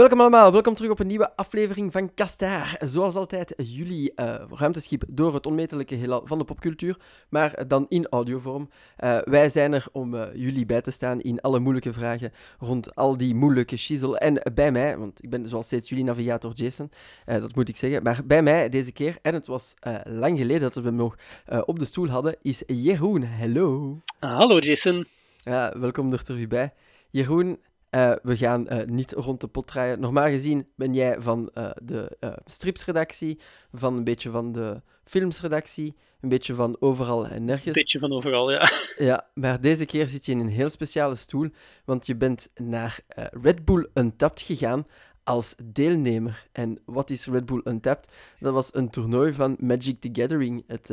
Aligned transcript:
Welkom 0.00 0.20
allemaal, 0.20 0.52
welkom 0.52 0.74
terug 0.74 0.90
op 0.90 1.00
een 1.00 1.06
nieuwe 1.06 1.36
aflevering 1.36 1.92
van 1.92 2.14
Kastaar. 2.14 2.76
Zoals 2.78 3.14
altijd, 3.14 3.54
jullie 3.56 4.12
uh, 4.16 4.34
ruimteschip 4.50 5.04
door 5.08 5.34
het 5.34 5.46
onmetelijke 5.46 5.94
heelal 5.94 6.22
van 6.24 6.38
de 6.38 6.44
popcultuur, 6.44 6.96
maar 7.28 7.68
dan 7.68 7.86
in 7.88 8.06
audiovorm. 8.08 8.70
Uh, 8.98 9.18
wij 9.24 9.50
zijn 9.50 9.72
er 9.72 9.86
om 9.92 10.14
uh, 10.14 10.24
jullie 10.34 10.66
bij 10.66 10.80
te 10.80 10.90
staan 10.90 11.20
in 11.20 11.40
alle 11.40 11.58
moeilijke 11.58 11.92
vragen 11.92 12.32
rond 12.58 12.94
al 12.94 13.16
die 13.16 13.34
moeilijke 13.34 13.76
shizzle. 13.76 14.18
En 14.18 14.52
bij 14.54 14.72
mij, 14.72 14.98
want 14.98 15.22
ik 15.22 15.30
ben 15.30 15.48
zoals 15.48 15.66
steeds 15.66 15.88
jullie 15.88 16.04
navigator 16.04 16.52
Jason, 16.54 16.90
dat 17.24 17.54
moet 17.54 17.68
ik 17.68 17.76
zeggen, 17.76 18.02
maar 18.02 18.20
bij 18.24 18.42
mij 18.42 18.68
deze 18.68 18.92
keer, 18.92 19.18
en 19.22 19.34
het 19.34 19.46
was 19.46 19.74
lang 20.04 20.38
geleden 20.38 20.60
dat 20.60 20.74
we 20.74 20.82
hem 20.82 20.94
nog 20.94 21.16
op 21.64 21.78
de 21.78 21.84
stoel 21.84 22.08
hadden, 22.08 22.36
is 22.42 22.62
Jeroen. 22.66 23.24
Hallo. 23.24 23.98
Hallo 24.18 24.58
Jason. 24.58 25.06
Ja, 25.44 25.78
welkom 25.78 26.12
er 26.12 26.22
terug 26.22 26.48
bij. 26.48 26.72
Jeroen, 27.10 27.58
uh, 27.90 28.12
we 28.22 28.36
gaan 28.36 28.66
uh, 28.72 28.78
niet 28.86 29.12
rond 29.12 29.40
de 29.40 29.46
pot 29.46 29.66
draaien. 29.66 30.00
Normaal 30.00 30.28
gezien 30.28 30.66
ben 30.76 30.94
jij 30.94 31.20
van 31.20 31.50
uh, 31.54 31.70
de 31.82 32.18
stripsredactie, 32.46 33.40
van 33.72 33.96
een 33.96 34.04
beetje 34.04 34.30
van 34.30 34.52
de 34.52 34.82
filmsredactie, 35.04 35.96
een 36.20 36.28
beetje 36.28 36.54
van 36.54 36.76
overal 36.80 37.26
en 37.26 37.44
nergens. 37.44 37.66
Een 37.66 37.72
beetje 37.72 37.98
van 37.98 38.12
overal, 38.12 38.50
ja. 38.50 38.70
Ja, 38.98 39.26
maar 39.34 39.60
deze 39.60 39.86
keer 39.86 40.06
zit 40.08 40.26
je 40.26 40.32
in 40.32 40.40
een 40.40 40.48
heel 40.48 40.68
speciale 40.68 41.14
stoel, 41.14 41.48
want 41.84 42.06
je 42.06 42.16
bent 42.16 42.50
naar 42.54 43.00
Red 43.42 43.64
Bull 43.64 43.88
Untapped 43.94 44.40
gegaan 44.40 44.86
als 45.24 45.54
deelnemer. 45.64 46.46
En 46.52 46.78
wat 46.84 47.10
is 47.10 47.26
Red 47.26 47.46
Bull 47.46 47.60
Untapped? 47.64 48.12
Dat 48.38 48.52
was 48.52 48.74
een 48.74 48.90
toernooi 48.90 49.32
van 49.32 49.56
Magic 49.58 50.00
the 50.00 50.08
Gathering, 50.12 50.64
het 50.66 50.90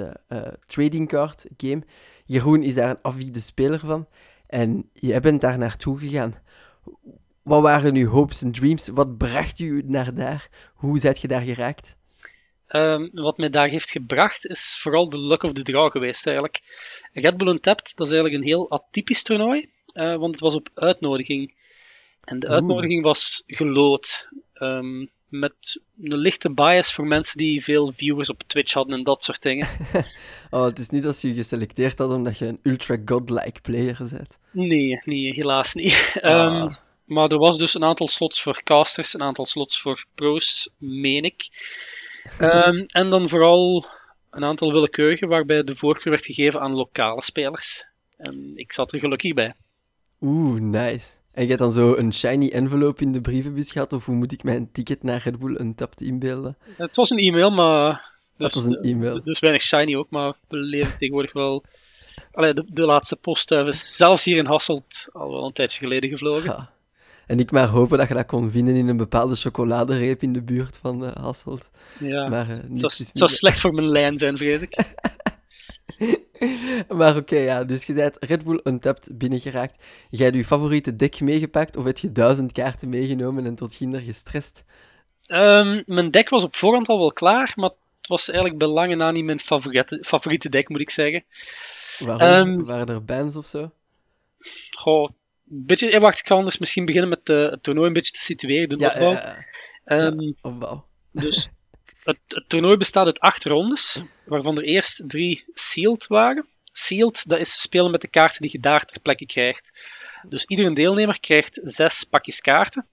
trading 0.68 1.08
card 1.08 1.46
game. 1.58 1.84
Jeroen 2.26 2.64
is 2.64 2.74
daar 2.74 2.90
een 2.90 3.02
afwiede 3.02 3.40
speler 3.40 3.80
van. 3.80 4.08
En 4.48 4.90
jij 4.94 5.20
bent 5.20 5.42
daar 5.42 5.58
naartoe 5.58 6.00
gegaan. 6.00 6.36
Wat 7.44 7.62
waren 7.62 7.96
uw 7.96 8.10
hopes 8.10 8.42
en 8.42 8.52
dreams? 8.52 8.88
Wat 8.88 9.18
bracht 9.18 9.60
u 9.60 9.84
naar 9.86 10.14
daar? 10.14 10.72
Hoe 10.74 11.00
zijt 11.00 11.20
je 11.20 11.28
daar 11.28 11.42
geraakt? 11.42 11.98
Um, 12.70 13.10
wat 13.14 13.38
mij 13.38 13.50
daar 13.50 13.68
heeft 13.68 13.90
gebracht 13.90 14.46
is 14.46 14.78
vooral 14.82 15.10
de 15.10 15.20
luck 15.20 15.44
of 15.44 15.54
the 15.54 15.62
draw 15.62 15.92
geweest 15.92 16.26
eigenlijk. 16.26 16.62
Red 17.14 17.38
Bull 17.38 17.48
Untapped, 17.48 17.96
dat 17.96 18.08
is 18.08 18.14
eigenlijk 18.14 18.42
een 18.42 18.50
heel 18.50 18.72
atypisch 18.72 19.24
toernooi, 19.24 19.70
uh, 19.94 20.16
want 20.16 20.32
het 20.32 20.40
was 20.40 20.56
op 20.56 20.70
uitnodiging. 20.74 21.56
En 22.24 22.40
de 22.40 22.48
uitnodiging 22.48 23.04
was 23.04 23.44
gelood. 23.46 24.28
Um, 24.54 25.10
met 25.30 25.82
een 26.02 26.18
lichte 26.18 26.50
bias 26.50 26.94
voor 26.94 27.08
mensen 27.08 27.38
die 27.38 27.64
veel 27.64 27.94
viewers 27.96 28.30
op 28.30 28.44
Twitch 28.48 28.74
hadden 28.74 28.98
en 28.98 29.04
dat 29.04 29.24
soort 29.24 29.42
dingen. 29.42 29.68
oh, 30.50 30.64
het 30.64 30.80
is 30.80 30.90
niet 30.90 31.04
dat 31.04 31.16
ze 31.16 31.28
je 31.28 31.34
geselecteerd 31.34 32.00
hadden 32.00 32.18
omdat 32.18 32.38
je 32.38 32.46
een 32.46 32.60
ultra 32.64 32.98
godlike 33.06 33.62
player 33.62 33.98
bent. 33.98 34.38
Nee, 34.52 35.02
nee, 35.06 35.34
helaas 35.34 35.74
niet. 35.74 36.20
Ah. 36.22 36.64
Um, 36.64 36.78
maar 37.06 37.30
er 37.30 37.38
was 37.38 37.58
dus 37.58 37.74
een 37.74 37.84
aantal 37.84 38.08
slots 38.08 38.42
voor 38.42 38.64
casters, 38.64 39.14
een 39.14 39.22
aantal 39.22 39.46
slots 39.46 39.82
voor 39.82 40.06
pro's, 40.16 40.70
meen 40.78 41.24
ik. 41.24 41.50
Um, 42.42 42.86
en 43.02 43.10
dan 43.10 43.30
vooral 43.30 43.86
een 44.30 44.44
aantal 44.44 44.72
willekeurige 44.72 45.28
waarbij 45.28 45.64
de 45.64 45.76
voorkeur 45.76 46.12
werd 46.12 46.26
gegeven 46.26 46.62
aan 46.62 46.74
lokale 46.74 47.24
spelers. 47.24 47.86
En 48.18 48.52
ik 48.56 48.72
zat 48.72 48.92
er 48.94 49.00
gelukkig 49.00 49.34
bij. 49.34 49.56
Oeh, 50.22 50.62
nice. 50.62 51.12
En 51.38 51.44
je 51.44 51.50
hebt 51.50 51.62
dan 51.62 51.72
zo 51.72 51.96
een 51.96 52.14
shiny 52.14 52.50
envelop 52.50 53.02
in 53.02 53.12
de 53.12 53.22
brievenbus 53.22 53.72
gehad, 53.72 53.94
of 53.94 54.06
hoe 54.06 54.16
moet 54.16 54.32
ik 54.32 54.44
mijn 54.44 54.72
ticket 54.72 55.04
naar 55.04 55.22
Red 55.24 55.40
Bull 55.40 55.60
Untapped 55.60 56.02
inbeelden? 56.02 56.58
Het 56.78 56.96
was 56.96 57.10
een 57.10 57.18
e-mail, 57.18 57.52
maar... 57.52 57.92
Dus, 58.38 58.52
dat 58.52 58.54
was 58.54 58.66
een 58.66 58.84
e-mail. 58.84 59.24
Dus 59.24 59.40
weinig 59.40 59.62
shiny 59.62 59.96
ook, 59.96 60.10
maar 60.10 60.34
we 60.48 60.58
leven 60.58 60.98
tegenwoordig 60.98 61.34
wel... 61.34 61.64
Allee, 62.32 62.54
de, 62.54 62.66
de 62.68 62.86
laatste 62.86 63.16
post 63.16 63.52
is 63.52 63.96
zelfs 63.96 64.24
hier 64.24 64.38
in 64.38 64.46
Hasselt 64.46 65.08
al 65.12 65.32
wel 65.32 65.46
een 65.46 65.54
tijdje 65.54 65.80
geleden 65.80 66.10
gevlogen. 66.10 66.52
Ja. 66.52 66.70
En 67.28 67.40
ik 67.40 67.52
maar 67.52 67.68
hopen 67.68 67.98
dat 67.98 68.08
je 68.08 68.14
dat 68.14 68.26
kon 68.26 68.52
vinden 68.52 68.76
in 68.76 68.88
een 68.88 68.98
bepaalde 68.98 69.36
chocoladereep 69.36 70.22
in 70.22 70.34
de 70.34 70.42
buurt 70.42 70.78
van 70.78 71.04
uh, 71.04 71.12
Hasselt. 71.12 71.70
Ja, 72.00 72.28
maar, 72.28 72.50
uh, 72.50 72.58
het 72.70 72.94
zou 73.14 73.36
slecht 73.36 73.60
voor 73.60 73.74
mijn 73.74 73.90
lijn 73.90 74.18
zijn, 74.18 74.38
vrees 74.38 74.62
ik. 74.62 74.76
maar 76.98 77.16
oké, 77.16 77.38
ja. 77.38 77.64
Dus 77.64 77.86
je 77.86 77.94
bent 77.94 78.18
Red 78.20 78.44
Bull 78.44 78.60
Untapped 78.64 79.18
binnengeraakt. 79.18 79.84
Jij 80.10 80.26
hebt 80.26 80.38
je 80.38 80.46
favoriete 80.46 80.96
deck 80.96 81.22
meegepakt 81.22 81.78
of 81.78 81.84
heb 81.84 81.98
je 81.98 82.12
duizend 82.12 82.52
kaarten 82.52 82.90
meegenomen 82.90 83.46
en 83.46 83.56
tot 83.56 83.76
ginder 83.76 84.02
gestrest? 84.02 84.64
Um, 85.28 85.84
mijn 85.86 86.12
deck 86.12 86.30
was 86.30 86.44
op 86.44 86.56
voorhand 86.56 86.88
al 86.88 86.98
wel 86.98 87.14
klaar, 87.14 87.54
maar 87.56 87.70
het 87.98 88.08
was 88.08 88.30
eigenlijk 88.30 88.60
bij 88.60 88.68
lange 88.68 88.96
na 88.96 89.12
niet 89.12 89.26
mijn 89.26 89.40
favoriete, 89.40 90.04
favoriete 90.06 90.50
deck, 90.50 90.70
moet 90.70 90.82
ik 90.82 90.90
zeggen. 90.90 91.24
Waarom? 92.00 92.48
Um, 92.48 92.66
Waren 92.66 92.88
er 92.88 93.04
bands 93.04 93.36
of 93.36 93.46
zo? 93.46 93.72
Goh, 94.70 95.10
een 95.50 95.66
beetje... 95.66 95.90
Eh, 95.90 96.02
wacht, 96.02 96.20
ik 96.20 96.28
ga 96.28 96.36
anders 96.36 96.58
misschien 96.58 96.86
beginnen 96.86 97.10
met 97.10 97.30
uh, 97.30 97.50
het 97.50 97.64
toernooi 97.64 97.88
een 97.88 97.94
beetje 97.94 98.14
te 98.14 98.22
situeren, 98.22 98.70
de 98.70 98.78
ja, 98.78 98.90
opbouw. 98.94 99.12
Ja, 99.12 99.46
ja. 99.86 100.06
Um, 100.06 100.22
ja, 100.22 100.34
opbouw. 100.42 100.86
Dus 101.12 101.50
het, 102.08 102.20
het, 102.28 102.50
toernooi 102.50 102.78
bestaat 102.78 103.06
uit 103.06 103.20
acht 103.20 103.44
rondes, 103.44 104.02
waarvan 104.26 104.58
er 104.58 104.64
eerst 104.64 105.04
drie 105.10 105.44
sealed 105.54 106.08
waren. 106.08 106.46
Sealed, 106.72 107.24
dat 107.28 107.40
is 107.40 107.62
spelen 107.62 107.92
met 107.92 108.02
de 108.02 108.08
kaarten 108.08 108.42
die 108.42 108.52
je 108.52 108.60
daar 108.60 108.86
ter 108.86 109.02
plekke 109.02 109.26
krijgt. 109.26 109.72
Dus 110.24 110.46
iedere 110.46 110.74
deelnemer 110.74 111.20
krijgt 111.20 111.60
zes 111.64 112.04
pakjes 112.04 112.42
kaarten. 112.42 112.86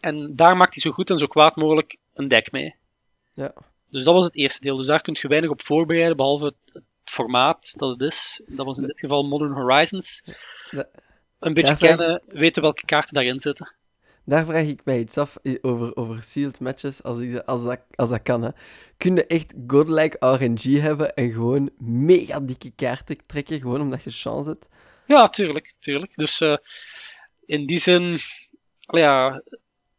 En 0.00 0.36
daar 0.36 0.56
maakt 0.56 0.74
hij 0.74 0.82
zo 0.82 0.90
goed 0.90 1.10
en 1.10 1.18
zo 1.18 1.26
kwaad 1.26 1.56
mogelijk 1.56 1.96
een 2.14 2.28
deck 2.28 2.50
mee. 2.50 2.74
Ja. 3.34 3.52
Dus 3.88 4.04
dat 4.04 4.14
was 4.14 4.24
het 4.24 4.36
eerste 4.36 4.60
deel. 4.60 4.76
Dus 4.76 4.86
daar 4.86 5.00
kun 5.00 5.16
je 5.20 5.28
weinig 5.28 5.50
op 5.50 5.62
voorbereiden, 5.62 6.16
behalve 6.16 6.44
het, 6.44 6.82
formaat 7.04 7.74
dat 7.76 7.90
het 7.90 8.00
is. 8.00 8.42
Dat 8.46 8.66
was 8.66 8.76
in 8.76 8.82
dit 8.82 8.98
geval 8.98 9.22
Modern 9.22 9.52
Horizons. 9.52 10.22
Een 11.38 11.54
beetje 11.54 11.76
kennen, 11.76 12.22
weten 12.26 12.62
welke 12.62 12.84
kaarten 12.84 13.14
daarin 13.14 13.40
zitten. 13.40 13.74
Daar 14.30 14.44
vraag 14.44 14.66
ik 14.66 14.84
mij 14.84 14.98
iets 14.98 15.18
af 15.18 15.36
over, 15.60 15.96
over 15.96 16.22
sealed 16.22 16.60
matches, 16.60 17.02
als, 17.02 17.18
ik, 17.18 17.38
als, 17.38 17.62
dat, 17.62 17.80
als 17.94 18.10
dat 18.10 18.22
kan. 18.22 18.42
Hè. 18.42 18.50
Kun 18.96 19.14
je 19.14 19.26
echt 19.26 19.54
godlike 19.66 20.16
RNG 20.26 20.80
hebben 20.80 21.14
en 21.14 21.32
gewoon 21.32 21.70
mega 21.78 22.40
dikke 22.40 22.70
kaarten 22.70 23.26
trekken, 23.26 23.60
gewoon 23.60 23.80
omdat 23.80 24.02
je 24.02 24.10
chance 24.10 24.48
hebt? 24.48 24.68
Ja, 25.06 25.28
tuurlijk. 25.28 25.72
tuurlijk. 25.78 26.12
Dus 26.16 26.40
uh, 26.40 26.56
in 27.46 27.66
die 27.66 27.78
zin, 27.78 28.18
ja, 28.86 29.42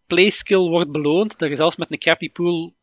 skill 0.07 0.69
wordt 0.69 0.91
beloond. 0.91 1.39
Dat 1.39 1.49
je 1.49 1.55
zelfs 1.55 1.75
met 1.75 1.91
een 1.91 1.99
crappy 1.99 2.31
pool, 2.31 2.73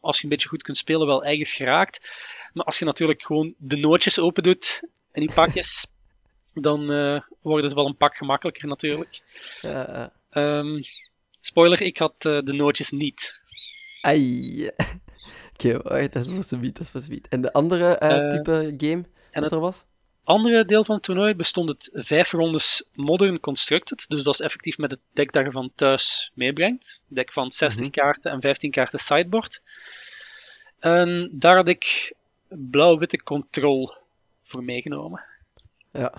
als 0.00 0.16
je 0.16 0.24
een 0.24 0.30
beetje 0.30 0.48
goed 0.48 0.62
kunt 0.62 0.76
spelen, 0.76 1.06
wel 1.06 1.24
ergens 1.24 1.52
geraakt. 1.52 2.12
Maar 2.52 2.64
als 2.64 2.78
je 2.78 2.84
natuurlijk 2.84 3.22
gewoon 3.22 3.54
de 3.58 3.76
nootjes 3.76 4.18
open 4.18 4.42
doet 4.42 4.80
in 5.12 5.26
die 5.26 5.34
pakjes, 5.34 5.86
dan 6.54 6.92
uh, 6.92 7.20
wordt 7.42 7.64
het 7.64 7.74
wel 7.74 7.86
een 7.86 7.96
pak 7.96 8.16
gemakkelijker 8.16 8.68
natuurlijk. 8.68 9.20
Ja, 9.60 10.12
Um, 10.32 10.82
spoiler, 11.40 11.82
ik 11.82 11.98
had 11.98 12.14
uh, 12.18 12.42
de 12.42 12.52
nootjes 12.52 12.90
niet. 12.90 13.34
Ai. 14.00 14.66
Oké, 15.52 15.76
okay, 15.76 16.08
dat 16.08 16.26
is 16.26 16.48
voor 16.48 16.60
dat 16.60 16.80
is 16.80 16.90
voor 16.90 17.18
En 17.28 17.40
de 17.40 17.52
andere 17.52 18.00
uh, 18.02 18.30
type 18.30 18.74
game 18.76 19.04
dat 19.30 19.52
er 19.52 19.60
was? 19.60 19.84
andere 20.24 20.64
deel 20.64 20.84
van 20.84 20.94
het 20.94 21.04
toernooi 21.04 21.34
bestond 21.34 21.68
het 21.68 21.90
vijf 21.92 22.32
rondes 22.32 22.84
Modern 22.94 23.40
Constructed. 23.40 24.04
Dus 24.08 24.22
dat 24.22 24.34
is 24.34 24.40
effectief 24.40 24.78
met 24.78 24.90
het 24.90 25.00
deck 25.12 25.32
dat 25.32 25.44
je 25.44 25.50
van 25.50 25.72
thuis 25.74 26.30
meebrengt. 26.34 27.02
Een 27.08 27.16
deck 27.16 27.32
van 27.32 27.50
60 27.50 27.78
mm 27.78 27.82
-hmm. 27.82 27.92
kaarten 27.92 28.30
en 28.30 28.40
15 28.40 28.70
kaarten 28.70 28.98
sideboard. 28.98 29.62
En 30.78 31.28
daar 31.32 31.56
had 31.56 31.68
ik 31.68 32.14
blauw-witte 32.48 33.22
control 33.22 33.94
voor 34.44 34.64
meegenomen. 34.64 35.24
Ja, 35.92 36.12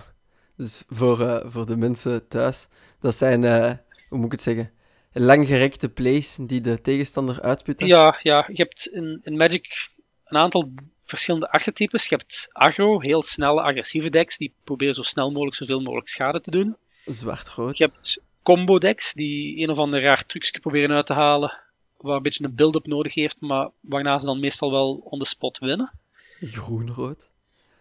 dus 0.56 0.82
voor, 0.88 1.20
uh, 1.20 1.40
voor 1.44 1.66
de 1.66 1.76
mensen 1.76 2.28
thuis, 2.28 2.68
dat 3.00 3.14
zijn 3.14 3.42
uh, 3.42 3.72
hoe 4.14 4.22
moet 4.22 4.32
ik 4.32 4.38
het 4.38 4.54
zeggen, 4.54 4.72
langgerekte 5.12 5.88
plays 5.88 6.36
die 6.40 6.60
de 6.60 6.80
tegenstander 6.80 7.42
uitputten? 7.42 7.86
Ja, 7.86 8.18
ja. 8.22 8.44
je 8.52 8.62
hebt 8.62 8.86
in, 8.86 9.20
in 9.22 9.36
Magic 9.36 9.90
een 10.24 10.36
aantal 10.36 10.72
verschillende 11.04 11.50
archetypes. 11.50 12.08
Je 12.08 12.14
hebt 12.14 12.48
aggro, 12.52 13.00
heel 13.00 13.22
snelle, 13.22 13.62
agressieve 13.62 14.10
decks, 14.10 14.36
die 14.36 14.54
proberen 14.64 14.94
zo 14.94 15.02
snel 15.02 15.30
mogelijk 15.30 15.56
zoveel 15.56 15.80
mogelijk 15.80 16.08
schade 16.08 16.40
te 16.40 16.50
doen. 16.50 16.76
Zwart-groot. 17.04 17.78
Je 17.78 17.84
hebt 17.84 18.20
combo 18.42 18.78
decks, 18.78 19.12
die 19.12 19.62
een 19.62 19.70
of 19.70 19.78
ander 19.78 20.02
raar 20.02 20.26
trucje 20.26 20.60
proberen 20.60 20.96
uit 20.96 21.06
te 21.06 21.12
halen, 21.12 21.58
waar 21.96 22.16
een 22.16 22.22
beetje 22.22 22.44
een 22.44 22.54
build-up 22.54 22.86
nodig 22.86 23.14
heeft, 23.14 23.36
maar 23.40 23.70
waarna 23.80 24.18
ze 24.18 24.26
dan 24.26 24.40
meestal 24.40 24.70
wel 24.70 24.94
on 24.94 25.18
the 25.18 25.24
spot 25.24 25.58
winnen. 25.58 25.92
Groen-rood. 26.40 27.28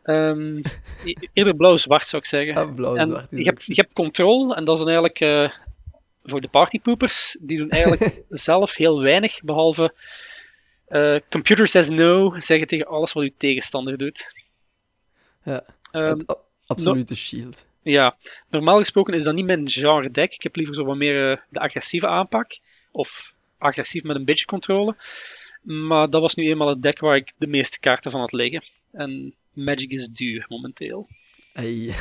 Um, 0.06 0.62
eerder 1.34 1.56
blauw-zwart 1.56 2.08
zou 2.08 2.22
ik 2.22 2.28
zeggen. 2.28 2.56
Ah, 2.68 2.76
blauw-zwart. 2.76 3.28
Je, 3.30 3.44
hebt, 3.44 3.64
je 3.64 3.74
hebt 3.74 3.94
control, 3.94 4.56
en 4.56 4.66
dat 4.66 4.78
is 4.78 4.84
dan 4.84 4.94
eigenlijk 4.94 5.20
uh, 5.20 5.63
voor 6.24 6.42
de 6.42 6.48
partypoopers, 6.48 7.38
die 7.40 7.58
doen 7.58 7.70
eigenlijk 7.70 8.22
zelf 8.30 8.76
heel 8.76 9.02
weinig, 9.02 9.42
behalve 9.42 9.94
uh, 10.90 11.20
computer 11.30 11.68
says 11.68 11.90
no, 11.90 12.36
zeggen 12.40 12.68
tegen 12.68 12.88
alles 12.88 13.14
wat 13.14 13.24
uw 13.24 13.32
tegenstander 13.38 13.98
doet. 13.98 14.46
Ja, 15.44 15.64
um, 15.92 16.26
absolute 16.66 17.14
no 17.14 17.16
shield. 17.16 17.66
Ja, 17.82 18.18
normaal 18.50 18.78
gesproken 18.78 19.14
is 19.14 19.24
dat 19.24 19.36
niet 19.36 19.46
mijn 19.46 19.70
genre 19.70 20.12
deck. 20.12 20.34
Ik 20.34 20.44
heb 20.44 20.56
liever 20.56 20.76
zo 20.76 20.86
wat 20.86 20.96
meer 20.96 21.32
uh, 21.32 21.38
de 21.50 21.60
agressieve 21.60 22.08
aanpak, 22.08 22.60
of 22.92 23.34
agressief 23.58 24.04
met 24.04 24.16
een 24.16 24.26
beetje 24.26 24.46
controle. 24.46 24.96
Maar 25.62 26.10
dat 26.10 26.22
was 26.22 26.36
nu 26.36 26.48
eenmaal 26.48 26.68
het 26.68 26.82
deck 26.82 27.00
waar 27.00 27.16
ik 27.16 27.34
de 27.38 27.48
meeste 27.48 27.80
kaarten 27.80 28.12
van 28.12 28.20
had 28.20 28.32
liggen. 28.32 28.64
En 28.92 29.36
Magic 29.54 29.92
is 29.92 30.08
duur 30.08 30.46
momenteel. 30.50 31.08
Hey. 31.54 31.96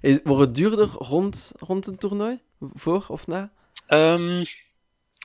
Wordt 0.24 0.40
het 0.40 0.54
duurder 0.54 0.88
rond, 0.88 1.52
rond 1.58 1.86
een 1.86 1.98
toernooi? 1.98 2.38
Voor 2.72 3.04
of 3.08 3.26
na? 3.26 3.50
Um, 3.88 4.44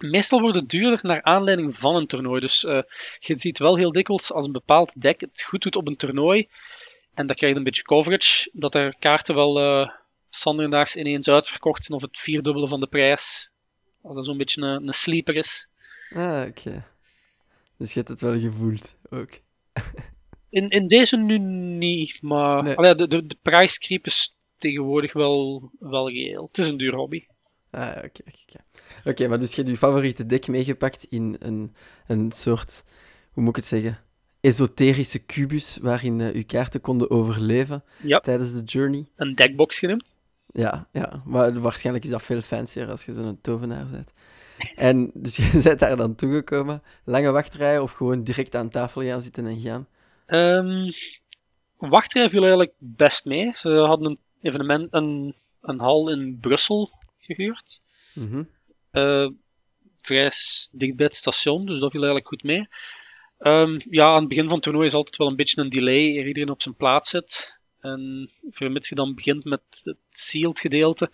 meestal 0.01 0.41
wordt 0.41 0.55
het 0.55 0.69
duurder 0.69 0.99
naar 1.01 1.23
aanleiding 1.23 1.75
van 1.75 1.95
een 1.95 2.07
toernooi. 2.07 2.41
Dus 2.41 2.63
uh, 2.63 2.81
je 3.19 3.39
ziet 3.39 3.57
wel 3.57 3.77
heel 3.77 3.91
dikwijls 3.91 4.31
als 4.31 4.45
een 4.45 4.51
bepaald 4.51 5.01
deck 5.01 5.21
het 5.21 5.43
goed 5.43 5.61
doet 5.61 5.75
op 5.75 5.87
een 5.87 5.95
toernooi. 5.95 6.47
En 7.13 7.27
dat 7.27 7.35
krijgt 7.35 7.57
een 7.57 7.63
beetje 7.63 7.83
coverage. 7.83 8.49
Dat 8.53 8.75
er 8.75 8.95
kaarten 8.99 9.35
wel 9.35 9.61
uh, 9.61 9.89
standaardaags 10.29 10.95
ineens 10.95 11.27
uitverkocht 11.27 11.83
zijn 11.83 11.97
of 11.97 12.03
het 12.03 12.17
vierdubbele 12.17 12.67
van 12.67 12.79
de 12.79 12.87
prijs. 12.87 13.49
Als 14.01 14.15
dat 14.15 14.25
zo'n 14.25 14.37
beetje 14.37 14.61
een, 14.61 14.87
een 14.87 14.93
sleeper 14.93 15.35
is. 15.35 15.67
Ah, 16.09 16.45
oké. 16.47 16.85
Dus 17.77 17.93
je 17.93 17.97
hebt 17.99 18.07
het 18.07 18.21
wel 18.21 18.39
gevoeld 18.39 18.95
ook. 19.09 19.39
in, 20.49 20.69
in 20.69 20.87
deze 20.87 21.17
nu 21.17 21.37
niet, 21.77 22.21
maar 22.21 22.63
nee. 22.63 22.75
allee, 22.75 22.95
de, 22.95 23.07
de, 23.07 23.25
de 23.25 23.37
prijscreep 23.41 24.05
is 24.05 24.36
tegenwoordig 24.57 25.13
wel, 25.13 25.71
wel 25.79 26.07
geheel. 26.07 26.47
Het 26.47 26.57
is 26.57 26.67
een 26.67 26.77
duur 26.77 26.95
hobby. 26.95 27.25
Ah, 27.71 27.87
oké, 27.87 27.97
okay, 27.97 28.05
oké. 28.05 28.39
Okay. 28.47 29.11
Oké, 29.11 29.27
maar 29.27 29.39
dus 29.39 29.49
je 29.49 29.55
hebt 29.55 29.69
je 29.69 29.77
favoriete 29.77 30.25
deck 30.25 30.47
meegepakt 30.47 31.05
in 31.09 31.35
een, 31.39 31.75
een 32.07 32.31
soort, 32.31 32.83
hoe 33.31 33.43
moet 33.43 33.49
ik 33.49 33.55
het 33.55 33.65
zeggen, 33.65 33.97
esoterische 34.41 35.19
kubus 35.19 35.77
waarin 35.81 36.19
uh, 36.19 36.33
uw 36.33 36.43
kaarten 36.45 36.81
konden 36.81 37.09
overleven 37.09 37.83
ja. 38.01 38.19
tijdens 38.19 38.53
de 38.53 38.63
journey. 38.63 39.05
Een 39.15 39.35
deckbox 39.35 39.79
genoemd. 39.79 40.15
Ja, 40.53 40.87
ja, 40.91 41.21
maar 41.25 41.61
waarschijnlijk 41.61 42.05
is 42.05 42.11
dat 42.11 42.23
veel 42.23 42.41
fancier 42.41 42.89
als 42.89 43.05
je 43.05 43.13
zo'n 43.13 43.41
tovenaar 43.41 43.85
bent. 43.91 44.11
En 44.75 45.11
dus 45.13 45.35
je 45.35 45.59
bent 45.63 45.79
daar 45.79 45.95
dan 45.95 46.15
toegekomen, 46.15 46.83
lange 47.03 47.31
wachtrijen 47.31 47.81
of 47.81 47.91
gewoon 47.91 48.23
direct 48.23 48.55
aan 48.55 48.69
tafel 48.69 49.01
gaan 49.01 49.21
zitten 49.21 49.45
en 49.45 49.59
gaan? 49.59 49.87
Um, 50.27 50.91
wachtrij 51.77 52.29
viel 52.29 52.41
eigenlijk 52.41 52.73
best 52.77 53.25
mee. 53.25 53.51
Ze 53.55 53.69
hadden 53.69 54.09
een 54.09 54.19
evenement, 54.47 54.87
een, 54.93 55.35
een 55.61 55.79
hal 55.79 56.09
in 56.09 56.37
Brussel 56.41 56.91
gehuurd. 57.19 57.81
Mm 58.13 58.29
-hmm. 58.29 58.49
uh, 58.91 59.29
vrij 60.01 60.31
dicht 60.71 60.95
bij 60.95 61.05
het 61.05 61.15
station, 61.15 61.65
dus 61.65 61.79
dat 61.79 61.91
viel 61.91 62.03
eigenlijk 62.03 62.27
goed 62.27 62.43
mee. 62.43 62.67
Um, 63.39 63.79
ja, 63.89 64.07
aan 64.07 64.19
het 64.19 64.27
begin 64.27 64.45
van 64.45 64.53
het 64.53 64.63
toernooi 64.63 64.85
is 64.85 64.93
altijd 64.93 65.17
wel 65.17 65.29
een 65.29 65.35
beetje 65.35 65.61
een 65.61 65.69
delay, 65.69 66.15
eer 66.15 66.27
iedereen 66.27 66.49
op 66.49 66.61
zijn 66.61 66.75
plaats 66.75 67.09
zit. 67.09 67.55
En 67.79 68.31
vermits 68.49 68.89
je 68.89 68.95
dan 68.95 69.15
begint 69.15 69.43
met 69.43 69.61
het 69.83 69.97
sealed 70.09 70.59
gedeelte, 70.59 71.11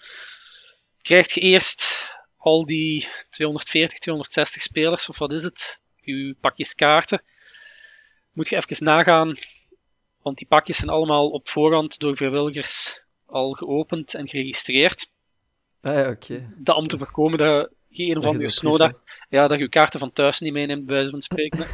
krijg 1.02 1.34
je 1.34 1.42
eerst 1.42 2.12
al 2.38 2.66
die 2.66 3.08
240, 3.30 4.00
260 4.00 4.62
spelers, 4.62 5.10
of 5.10 5.18
wat 5.18 5.32
is 5.32 5.44
het, 5.44 5.80
je 5.96 6.36
pakjes 6.40 6.76
kaarten. 6.76 7.24
Moet 8.32 8.50
je 8.50 8.56
even 8.56 8.86
nagaan, 8.86 9.38
want 10.22 10.38
die 10.38 10.48
pakjes 10.48 10.78
zijn 10.78 10.90
allemaal 10.90 11.30
op 11.30 11.50
voorhand 11.50 12.00
door 12.00 12.18
vrijwilligers 12.18 13.03
al 13.34 13.52
geopend 13.52 14.14
en 14.14 14.28
geregistreerd. 14.28 15.10
Ah, 15.82 15.94
ja, 15.96 16.10
oké. 16.10 16.54
Dat 16.58 16.76
om 16.76 16.88
te 16.88 16.98
voorkomen 16.98 17.38
dat 17.38 17.70
je 17.88 18.04
een 18.04 18.18
of 18.18 18.26
andere 18.26 18.52
snowdag, 18.52 18.92
ja, 19.30 19.48
dat 19.48 19.60
je 19.60 19.70
kaarten 19.70 20.00
van 20.00 20.14
thuis 20.14 20.40
niet 20.40 20.54
meeneemt, 20.54 20.86
bij 20.86 21.10
van 21.10 21.22
spreken. 21.22 21.66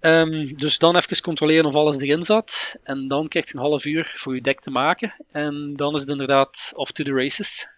um, 0.00 0.46
dus 0.62 0.78
dan 0.78 0.96
even 0.96 1.20
controleren 1.20 1.66
of 1.66 1.74
alles 1.74 1.98
erin 1.98 2.22
zat. 2.22 2.76
En 2.82 3.08
dan 3.08 3.28
krijg 3.28 3.46
je 3.46 3.54
een 3.54 3.60
half 3.60 3.84
uur 3.84 4.12
voor 4.16 4.34
je 4.34 4.40
deck 4.40 4.60
te 4.60 4.70
maken. 4.70 5.14
En 5.30 5.72
dan 5.76 5.94
is 5.94 6.00
het 6.00 6.10
inderdaad 6.10 6.72
off 6.74 6.92
to 6.92 7.04
the 7.04 7.12
races. 7.12 7.68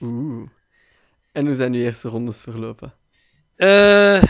Oeh. 0.00 0.48
En 1.32 1.46
hoe 1.46 1.54
zijn 1.54 1.74
uw 1.74 1.80
eerste 1.80 2.08
rondes 2.08 2.42
verlopen? 2.42 2.94
Uh, 3.56 4.22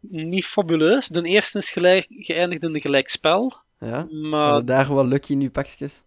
niet 0.00 0.44
fabuleus. 0.44 1.06
De 1.06 1.22
eerste 1.22 1.58
is 1.58 1.70
gelijk, 1.70 2.06
geëindigd 2.08 2.62
in 2.62 2.74
een 2.74 2.80
gelijkspel. 2.80 3.52
Ja? 3.80 4.06
Maar... 4.10 4.64
daar 4.64 4.94
wel 4.94 5.06
lucky 5.06 5.32
in 5.32 5.40
uw 5.40 5.50
pakjes? 5.50 6.02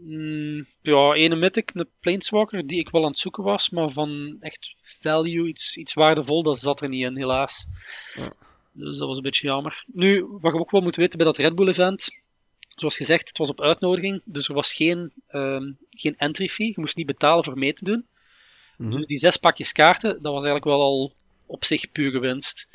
Mm, 0.00 0.66
ja, 0.82 1.12
ene 1.12 1.36
mythic, 1.36 1.70
een 1.74 1.88
Planeswalker, 2.00 2.66
die 2.66 2.78
ik 2.78 2.90
wel 2.90 3.04
aan 3.04 3.10
het 3.10 3.18
zoeken 3.18 3.42
was, 3.42 3.70
maar 3.70 3.88
van 3.88 4.36
echt 4.40 4.74
value, 5.00 5.48
iets, 5.48 5.76
iets 5.76 5.94
waardevol, 5.94 6.42
dat 6.42 6.58
zat 6.58 6.80
er 6.80 6.88
niet 6.88 7.04
in, 7.04 7.16
helaas. 7.16 7.66
Ja. 8.14 8.32
Dus 8.72 8.98
dat 8.98 9.08
was 9.08 9.16
een 9.16 9.22
beetje 9.22 9.46
jammer. 9.46 9.84
Nu, 9.86 10.26
wat 10.40 10.52
je 10.52 10.58
ook 10.58 10.70
wel 10.70 10.80
moet 10.80 10.96
weten 10.96 11.16
bij 11.16 11.26
dat 11.26 11.36
Red 11.36 11.54
Bull 11.54 11.68
event, 11.68 12.08
zoals 12.76 12.96
gezegd, 12.96 13.28
het 13.28 13.38
was 13.38 13.48
op 13.48 13.60
uitnodiging, 13.60 14.22
dus 14.24 14.48
er 14.48 14.54
was 14.54 14.72
geen, 14.72 15.12
um, 15.30 15.78
geen 15.90 16.16
entry 16.16 16.48
fee, 16.48 16.66
je 16.66 16.74
moest 16.76 16.96
niet 16.96 17.06
betalen 17.06 17.44
voor 17.44 17.58
mee 17.58 17.72
te 17.72 17.84
doen. 17.84 18.06
Mm 18.76 18.86
-hmm. 18.86 18.96
Dus 18.96 19.06
die 19.06 19.16
zes 19.16 19.36
pakjes 19.36 19.72
kaarten, 19.72 20.10
dat 20.10 20.32
was 20.32 20.44
eigenlijk 20.44 20.64
wel 20.64 20.80
al 20.80 21.12
op 21.46 21.64
zich 21.64 21.92
pure 21.92 22.18
winst. 22.18 22.68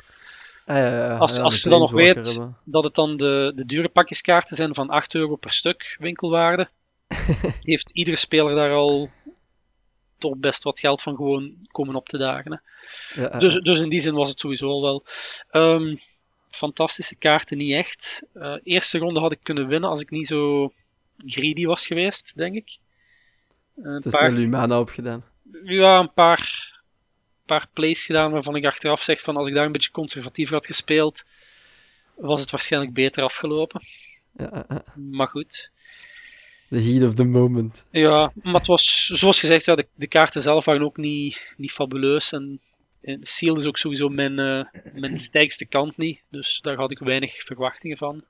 Ah, 0.66 0.76
ja, 0.76 0.88
ja, 0.88 1.16
als, 1.16 1.30
ja, 1.30 1.40
als 1.40 1.62
je 1.62 1.68
dan 1.68 1.80
nog 1.80 1.90
weet 1.90 2.14
hebben. 2.14 2.56
dat 2.64 2.84
het 2.84 2.94
dan 2.94 3.16
de, 3.16 3.52
de 3.54 3.66
dure 3.66 3.88
pakjeskaarten 3.88 4.56
zijn 4.56 4.74
van 4.74 4.90
8 4.90 5.14
euro 5.14 5.36
per 5.36 5.52
stuk 5.52 5.96
winkelwaarde, 6.00 6.68
heeft 7.60 7.90
iedere 7.92 8.16
speler 8.16 8.54
daar 8.54 8.72
al 8.72 9.10
toch 10.18 10.36
best 10.36 10.62
wat 10.62 10.78
geld 10.78 11.02
van 11.02 11.16
gewoon 11.16 11.66
komen 11.70 11.94
op 11.94 12.08
te 12.08 12.18
dagen. 12.18 12.62
Ja, 13.14 13.28
dus, 13.28 13.62
dus 13.62 13.80
in 13.80 13.88
die 13.88 14.00
zin 14.00 14.14
was 14.14 14.28
het 14.28 14.40
sowieso 14.40 14.68
al 14.68 14.82
wel. 14.82 15.04
Um, 15.52 15.98
fantastische 16.50 17.16
kaarten 17.16 17.56
niet 17.56 17.72
echt. 17.72 18.22
Uh, 18.34 18.56
eerste 18.62 18.98
ronde 18.98 19.20
had 19.20 19.32
ik 19.32 19.38
kunnen 19.42 19.68
winnen 19.68 19.90
als 19.90 20.00
ik 20.00 20.10
niet 20.10 20.26
zo 20.26 20.72
greedy 21.26 21.64
was 21.64 21.86
geweest, 21.86 22.36
denk 22.36 22.54
ik. 22.54 22.78
Uh, 23.76 23.94
het 23.94 24.04
is 24.04 24.12
paar... 24.12 24.30
wel 24.30 24.40
uw 24.40 24.48
mana 24.48 24.80
opgedaan. 24.80 25.24
Ja, 25.64 25.98
een 25.98 26.12
paar, 26.12 26.72
paar 27.46 27.68
plays 27.72 28.04
gedaan 28.04 28.32
waarvan 28.32 28.56
ik 28.56 28.64
achteraf 28.64 29.02
zeg 29.02 29.20
van 29.20 29.36
als 29.36 29.46
ik 29.46 29.54
daar 29.54 29.66
een 29.66 29.72
beetje 29.72 29.90
conservatiever 29.90 30.54
had 30.54 30.66
gespeeld, 30.66 31.24
was 32.14 32.40
het 32.40 32.50
waarschijnlijk 32.50 32.94
beter 32.94 33.22
afgelopen. 33.22 33.82
Ja, 34.36 34.64
ja. 34.68 34.84
Maar 34.94 35.28
goed. 35.28 35.70
The 36.74 36.80
heat 36.80 37.02
of 37.02 37.14
the 37.14 37.24
moment. 37.24 37.84
Ja, 37.90 38.32
maar 38.42 38.54
het 38.54 38.66
was, 38.66 39.06
zoals 39.06 39.40
gezegd, 39.40 39.64
ja, 39.64 39.74
de, 39.74 39.86
de 39.94 40.06
kaarten 40.06 40.42
zelf 40.42 40.64
waren 40.64 40.82
ook 40.82 40.96
niet, 40.96 41.54
niet 41.56 41.72
fabuleus. 41.72 42.32
En, 42.32 42.60
en 43.00 43.18
Seal 43.22 43.58
is 43.58 43.66
ook 43.66 43.76
sowieso 43.76 44.08
mijn, 44.08 44.38
uh, 44.38 44.64
mijn 44.92 45.20
sterkste 45.28 45.66
kant 45.66 45.96
niet. 45.96 46.20
Dus 46.30 46.60
daar 46.62 46.76
had 46.76 46.90
ik 46.90 46.98
weinig 46.98 47.42
verwachtingen 47.42 47.96
van. 47.96 48.24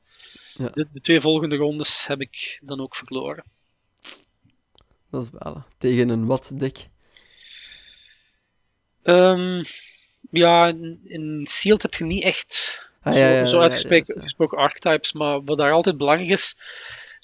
Ja. 0.54 0.68
De, 0.68 0.86
de, 0.92 1.00
twee 1.00 1.20
volgende 1.20 1.56
rondes 1.56 2.06
heb 2.06 2.20
ik 2.20 2.60
dan 2.62 2.80
ook 2.80 2.96
verloren. 2.96 3.44
Dat 5.10 5.22
is 5.22 5.30
balen. 5.30 5.64
Tegen 5.78 6.08
een 6.08 6.26
wat 6.26 6.52
deck? 6.54 6.88
Um, 9.02 9.64
ja, 10.30 10.66
in, 10.66 11.00
in 11.04 11.46
Sealed 11.50 11.82
heb 11.82 11.94
je 11.94 12.04
niet 12.04 12.22
echt 12.22 12.80
ah, 13.02 13.16
ja, 13.16 13.28
ja, 13.28 13.44
zo, 13.44 13.50
zo 13.50 13.60
uitgesproken 13.60 14.58
archetypes. 14.58 15.12
Maar 15.12 15.44
wat 15.44 15.58
daar 15.58 15.72
altijd 15.72 15.96
belangrijk 15.96 16.30
is, 16.30 16.56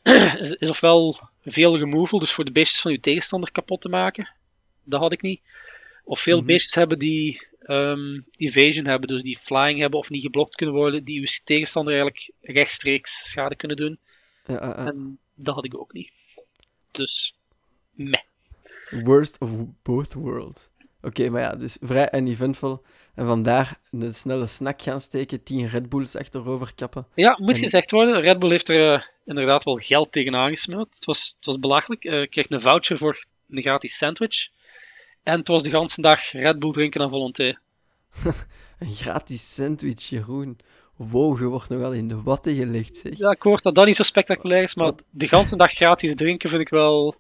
is, 0.41 0.53
is 0.53 0.69
ofwel 0.69 1.29
veel 1.45 1.79
removal, 1.79 2.19
dus 2.19 2.33
voor 2.33 2.45
de 2.45 2.51
beestjes 2.51 2.81
van 2.81 2.93
je 2.93 3.01
tegenstander 3.01 3.53
kapot 3.53 3.81
te 3.81 3.89
maken. 3.89 4.29
Dat 4.85 5.01
had 5.01 5.13
ik 5.13 5.23
niet. 5.23 5.41
Of 6.05 6.21
veel 6.21 6.33
Mhm. 6.33 6.43
mm 6.43 6.49
-hmm. 6.49 6.57
beestjes 6.57 6.75
hebben 6.75 6.99
die 6.99 7.49
um, 7.67 8.25
evasion 8.37 8.87
hebben, 8.87 9.09
dus 9.09 9.23
die 9.23 9.39
flying 9.39 9.81
hebben 9.81 9.99
of 9.99 10.11
niet 10.11 10.23
geblokt 10.23 10.55
kunnen 10.55 10.75
worden, 10.75 11.05
die 11.05 11.21
je 11.21 11.41
tegenstander 11.45 11.93
eigenlijk 11.93 12.31
rechtstreeks 12.41 13.31
schade 13.31 13.57
kunnen 13.57 13.77
doen. 13.77 13.99
Ja. 14.47 14.87
En 14.87 15.19
dat 15.35 15.55
had 15.55 15.65
ik 15.65 15.79
ook 15.79 15.93
niet. 15.93 16.13
Dus, 16.91 17.35
meh. 17.91 18.23
Worst 18.91 19.39
of 19.41 19.51
both 19.83 20.13
worlds. 20.13 20.71
Oké, 21.03 21.07
okay, 21.07 21.29
maar 21.29 21.41
ja, 21.41 21.57
dus 21.57 21.77
vrij 21.81 22.09
uneventful. 22.13 22.83
En 23.15 23.27
vandaar 23.27 23.79
een 23.91 24.15
snelle 24.15 24.47
snack 24.47 24.83
gaan 24.83 25.01
steken, 25.01 25.43
10 25.43 25.67
Red 25.67 25.89
Bulls 25.89 26.17
achterover 26.17 26.75
kappen. 26.75 27.07
Ja, 27.15 27.39
moet 27.41 27.55
En- 27.55 27.63
gezegd 27.63 27.91
worden, 27.91 28.21
Red 28.21 28.39
Bull 28.39 28.51
heeft 28.51 28.69
er 28.69 28.93
uh, 28.95 29.03
inderdaad 29.25 29.65
wel 29.65 29.77
geld 29.77 30.13
tegenaan 30.13 30.51
gesmeeld. 30.51 30.95
Het 30.95 31.05
was, 31.05 31.35
het 31.37 31.47
was 31.47 31.59
belachelijk. 31.59 32.05
Uh, 32.05 32.21
ik 32.21 32.31
kreeg 32.31 32.51
een 32.51 32.61
voucher 32.61 32.99
voor 32.99 33.25
een 33.49 33.63
gratis 33.63 33.97
sandwich. 33.97 34.49
En 35.23 35.39
het 35.39 35.49
was 35.49 35.63
de 35.63 35.71
hele 35.71 35.89
dag 35.95 36.33
Red 36.33 36.59
Bull 36.59 36.73
drinken 36.73 37.01
aan 37.01 37.11
volonté. 37.11 37.59
Een 38.79 38.95
gratis 38.95 39.55
sandwich, 39.55 40.09
Jeroen. 40.09 40.59
Wow, 40.97 41.39
je 41.39 41.45
wordt 41.45 41.69
nogal 41.69 41.93
in 41.93 42.09
de 42.09 42.23
watten 42.23 42.55
gelegd, 42.55 42.97
zeg. 42.97 43.19
Ja, 43.19 43.31
ik 43.31 43.43
hoor 43.43 43.61
dat 43.63 43.75
dat 43.75 43.87
niet 43.87 43.97
zo 43.97 44.03
spectaculair 44.03 44.63
is, 44.63 44.75
maar 44.75 44.87
Wat? 44.87 45.05
de 45.11 45.27
hele 45.31 45.57
dag 45.57 45.73
gratis 45.73 46.15
drinken 46.15 46.49
vind 46.49 46.61
ik 46.61 46.69
wel... 46.69 47.15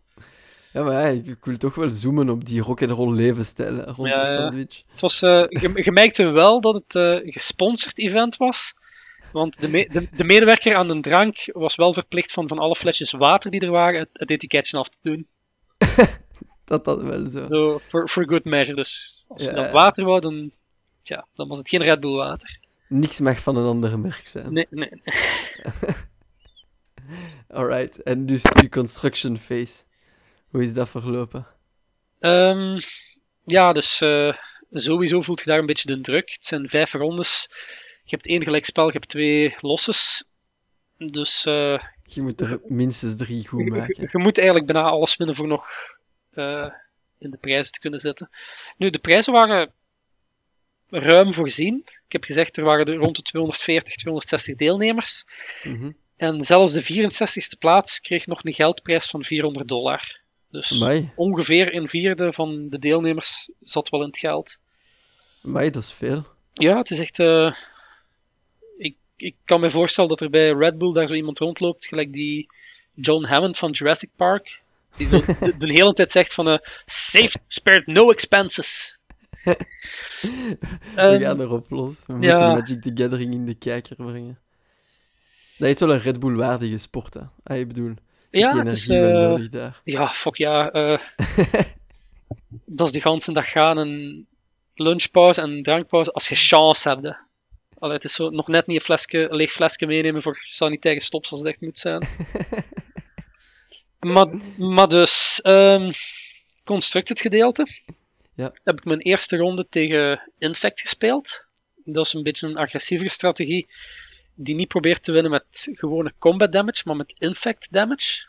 Ja, 0.72 0.82
maar 0.82 0.92
ja, 0.92 1.08
ik, 1.08 1.44
wil 1.44 1.56
toch 1.56 1.74
wel 1.74 1.90
zoomen 1.90 2.28
op 2.28 2.44
die 2.44 2.60
rock'n'roll 2.60 3.14
levensstijl 3.14 3.74
hè, 3.74 3.84
rond 3.84 4.08
Ja, 4.08 4.22
de 4.22 4.28
ja. 4.28 4.34
sandwich. 4.34 4.82
Het 4.90 5.00
was, 5.00 5.20
uh, 5.22 5.46
je, 5.48 5.70
je 5.84 5.92
merkte 6.02 6.24
wel 6.24 6.60
dat 6.60 6.74
het 6.74 6.94
uh, 6.94 7.24
een 7.24 7.32
gesponsord 7.32 7.98
event 7.98 8.36
was. 8.36 8.74
Want 9.32 9.60
de, 9.60 9.68
me 9.68 9.88
de, 9.92 10.08
de, 10.16 10.24
medewerker 10.24 10.74
aan 10.74 10.88
de 10.88 11.00
drank 11.00 11.36
was 11.52 11.74
wel 11.74 11.92
verplicht 11.92 12.32
van, 12.32 12.48
van 12.48 12.58
alle 12.58 12.76
flesjes 12.76 13.12
water 13.12 13.50
die 13.50 13.60
er 13.60 13.70
waren, 13.70 14.00
het, 14.00 14.08
het 14.12 14.30
etiketje 14.30 14.78
af 14.78 14.88
te 14.88 14.98
doen. 15.02 15.26
Dat 16.64 16.84
dat 16.84 17.02
wel 17.02 17.26
zo. 17.26 17.46
Zo, 17.48 17.80
for, 17.88 18.08
for 18.08 18.28
good 18.28 18.44
measure. 18.44 18.76
Dus 18.76 19.24
als 19.28 19.42
je 19.42 19.52
Ja, 19.52 19.64
ja. 19.64 19.72
water 19.72 20.04
wou, 20.04 20.20
dan, 20.20 20.50
tja, 21.02 21.26
dan 21.34 21.48
was 21.48 21.58
het 21.58 21.68
geen 21.68 21.82
Red 21.82 22.00
Bull 22.00 22.16
water. 22.16 22.58
Niks 22.88 23.20
mag 23.20 23.38
van 23.38 23.56
een 23.56 23.66
ander 23.66 23.98
merk 23.98 24.26
zijn. 24.26 24.52
Nee, 24.52 24.66
nee. 24.70 25.02
Alright, 27.48 28.02
en 28.02 28.26
dus 28.26 28.42
uw 28.62 28.68
construction 28.68 29.36
phase. 29.36 29.82
Hoe 30.50 30.62
is 30.62 30.72
dat 30.72 30.88
verlopen? 30.88 31.46
Um, 32.20 32.78
ja, 33.44 33.72
dus 33.72 34.00
uh, 34.00 34.34
sowieso 34.72 35.20
voelt 35.20 35.40
je 35.40 35.46
daar 35.46 35.58
een 35.58 35.66
beetje 35.66 35.94
de 35.94 36.00
druk. 36.00 36.30
Het 36.30 36.46
zijn 36.46 36.68
vijf 36.68 36.92
rondes. 36.92 37.48
Je 38.04 38.16
hebt 38.16 38.26
één 38.26 38.42
gelijkspel, 38.42 38.86
je 38.86 38.92
hebt 38.92 39.08
twee 39.08 39.54
losses. 39.60 40.24
Dus 40.96 41.46
uh, 41.46 41.78
Je 42.02 42.22
moet 42.22 42.40
er 42.40 42.60
minstens 42.64 43.16
drie 43.16 43.48
goed 43.48 43.68
maken. 43.68 44.00
je, 44.00 44.08
je 44.12 44.18
moet 44.18 44.36
eigenlijk 44.36 44.72
bijna 44.72 44.88
alles 44.88 45.16
winnen 45.16 45.36
voor 45.36 45.46
nog 45.46 45.66
uh, 46.34 46.66
in 47.18 47.30
de 47.30 47.36
prijzen 47.36 47.72
te 47.72 47.80
kunnen 47.80 48.00
zetten. 48.00 48.30
Nu, 48.76 48.90
de 48.90 48.98
prijzen 48.98 49.32
waren 49.32 49.72
ruim 50.88 51.32
voorzien. 51.32 51.82
Ik 51.84 52.12
heb 52.12 52.24
gezegd, 52.24 52.56
er 52.56 52.64
waren 52.64 52.86
er 52.86 52.94
rond 52.94 53.16
de 53.16 53.22
240, 53.22 53.94
260 53.94 54.56
deelnemers. 54.56 55.24
Mhm. 55.62 55.90
En 56.16 56.40
zelfs 56.40 56.72
de 56.72 56.82
64ste 56.82 57.58
plaats 57.58 58.00
kreeg 58.00 58.26
nog 58.26 58.44
een 58.44 58.52
geldprijs 58.52 59.06
van 59.06 59.24
400 59.24 59.68
dollar. 59.68 60.19
Dus 60.50 60.72
Amai. 60.72 61.10
ongeveer 61.14 61.74
een 61.74 61.88
vierde 61.88 62.32
van 62.32 62.68
de 62.68 62.78
deelnemers 62.78 63.50
zat 63.60 63.88
wel 63.88 64.00
in 64.00 64.06
het 64.06 64.18
geld. 64.18 64.56
Amai, 65.44 65.70
dat 65.70 65.82
is 65.82 65.92
veel. 65.92 66.24
Ja, 66.52 66.76
het 66.76 66.90
is 66.90 66.98
echt. 66.98 67.18
eh, 67.18 67.54
ik, 68.78 68.96
ik 69.16 69.34
kan 69.44 69.60
me 69.60 69.70
voorstellen 69.70 70.10
dat 70.10 70.20
er 70.20 70.30
bij 70.30 70.50
Red 70.52 70.78
Bull 70.78 70.92
daar 70.92 71.06
zo 71.06 71.14
iemand 71.14 71.38
rondloopt, 71.38 71.86
gelijk 71.86 72.12
die 72.12 72.46
John 72.94 73.24
Hammond 73.24 73.56
van 73.58 73.70
Jurassic 73.70 74.10
Park. 74.16 74.60
Die 74.96 75.08
zo 75.08 75.20
de, 75.40 75.54
de 75.58 75.72
hele 75.72 75.92
tijd 75.92 76.10
zegt 76.10 76.34
van. 76.34 76.48
eh 76.48 76.58
Save, 76.86 77.36
spared 77.48 77.86
no 77.86 78.10
expenses. 78.10 78.98
We 79.44 79.56
Ehm, 80.94 81.20
gaan 81.20 81.40
erop 81.40 81.70
los. 81.70 82.06
We 82.06 82.12
ja. 82.12 82.18
moeten 82.18 82.46
Magic 82.46 82.82
the 82.82 83.02
Gathering 83.02 83.34
in 83.34 83.46
de 83.46 83.54
kijker 83.54 83.96
brengen. 83.96 84.38
Dat 85.58 85.68
is 85.68 85.78
wel 85.80 85.92
een 85.92 85.98
Red 85.98 86.20
Bull 86.20 86.34
waardige 86.36 86.78
sport, 86.78 87.14
hè. 87.14 87.20
Ah, 87.42 87.58
ik 87.58 87.68
bedoel, 87.68 87.84
je 87.84 87.90
hebt 87.90 88.00
ja, 88.30 88.52
die 88.52 88.60
energie 88.60 89.00
wel 89.00 89.22
eh, 89.22 89.28
nodig 89.28 89.48
daar. 89.48 89.80
ja, 89.84 90.08
fuck 90.08 90.36
ja. 90.36 90.70
eh, 90.70 90.98
dat 92.64 92.86
is 92.86 92.92
de 92.92 93.00
ganse 93.00 93.32
dag 93.32 93.50
gaan 93.50 93.78
en 93.78 94.26
lunchpauze 94.74 95.40
en 95.40 95.62
drankpauze 95.62 96.12
als 96.12 96.28
je 96.28 96.34
chance 96.34 96.88
hebt. 96.88 97.02
hè. 97.02 97.12
Allee, 97.78 97.94
het 97.94 98.04
is 98.04 98.14
zo 98.14 98.30
nog 98.30 98.48
net 98.48 98.66
niet 98.66 98.76
een, 98.76 98.84
flesje, 98.84 99.30
een 99.30 99.36
leeg 99.36 99.52
flesje 99.52 99.86
meenemen 99.86 100.22
voor 100.22 100.44
sanitaire 100.46 101.00
stops 101.00 101.28
zoals 101.28 101.42
het 101.42 101.52
echt 101.52 101.60
moet 101.60 101.78
zijn. 101.78 102.08
maar, 104.14 104.26
maar 104.58 104.88
dus, 104.88 105.40
ehm, 105.42 105.90
constructed 106.64 107.20
gedeelte. 107.20 107.66
Ja. 108.34 108.52
Heb 108.64 108.78
ik 108.78 108.84
mijn 108.84 109.00
eerste 109.00 109.36
ronde 109.36 109.66
tegen 109.70 110.30
Infect 110.38 110.80
gespeeld. 110.80 111.44
Dat 111.84 112.06
is 112.06 112.12
een 112.12 112.22
beetje 112.22 112.46
een 112.46 112.56
agressievere 112.56 113.10
strategie. 113.10 113.68
Die 114.42 114.54
niet 114.54 114.68
probeert 114.68 115.02
te 115.02 115.12
winnen 115.12 115.30
met 115.30 115.68
gewone 115.72 116.12
combat 116.18 116.52
damage, 116.52 116.82
maar 116.84 116.96
met 116.96 117.14
infect 117.18 117.72
damage. 117.72 118.26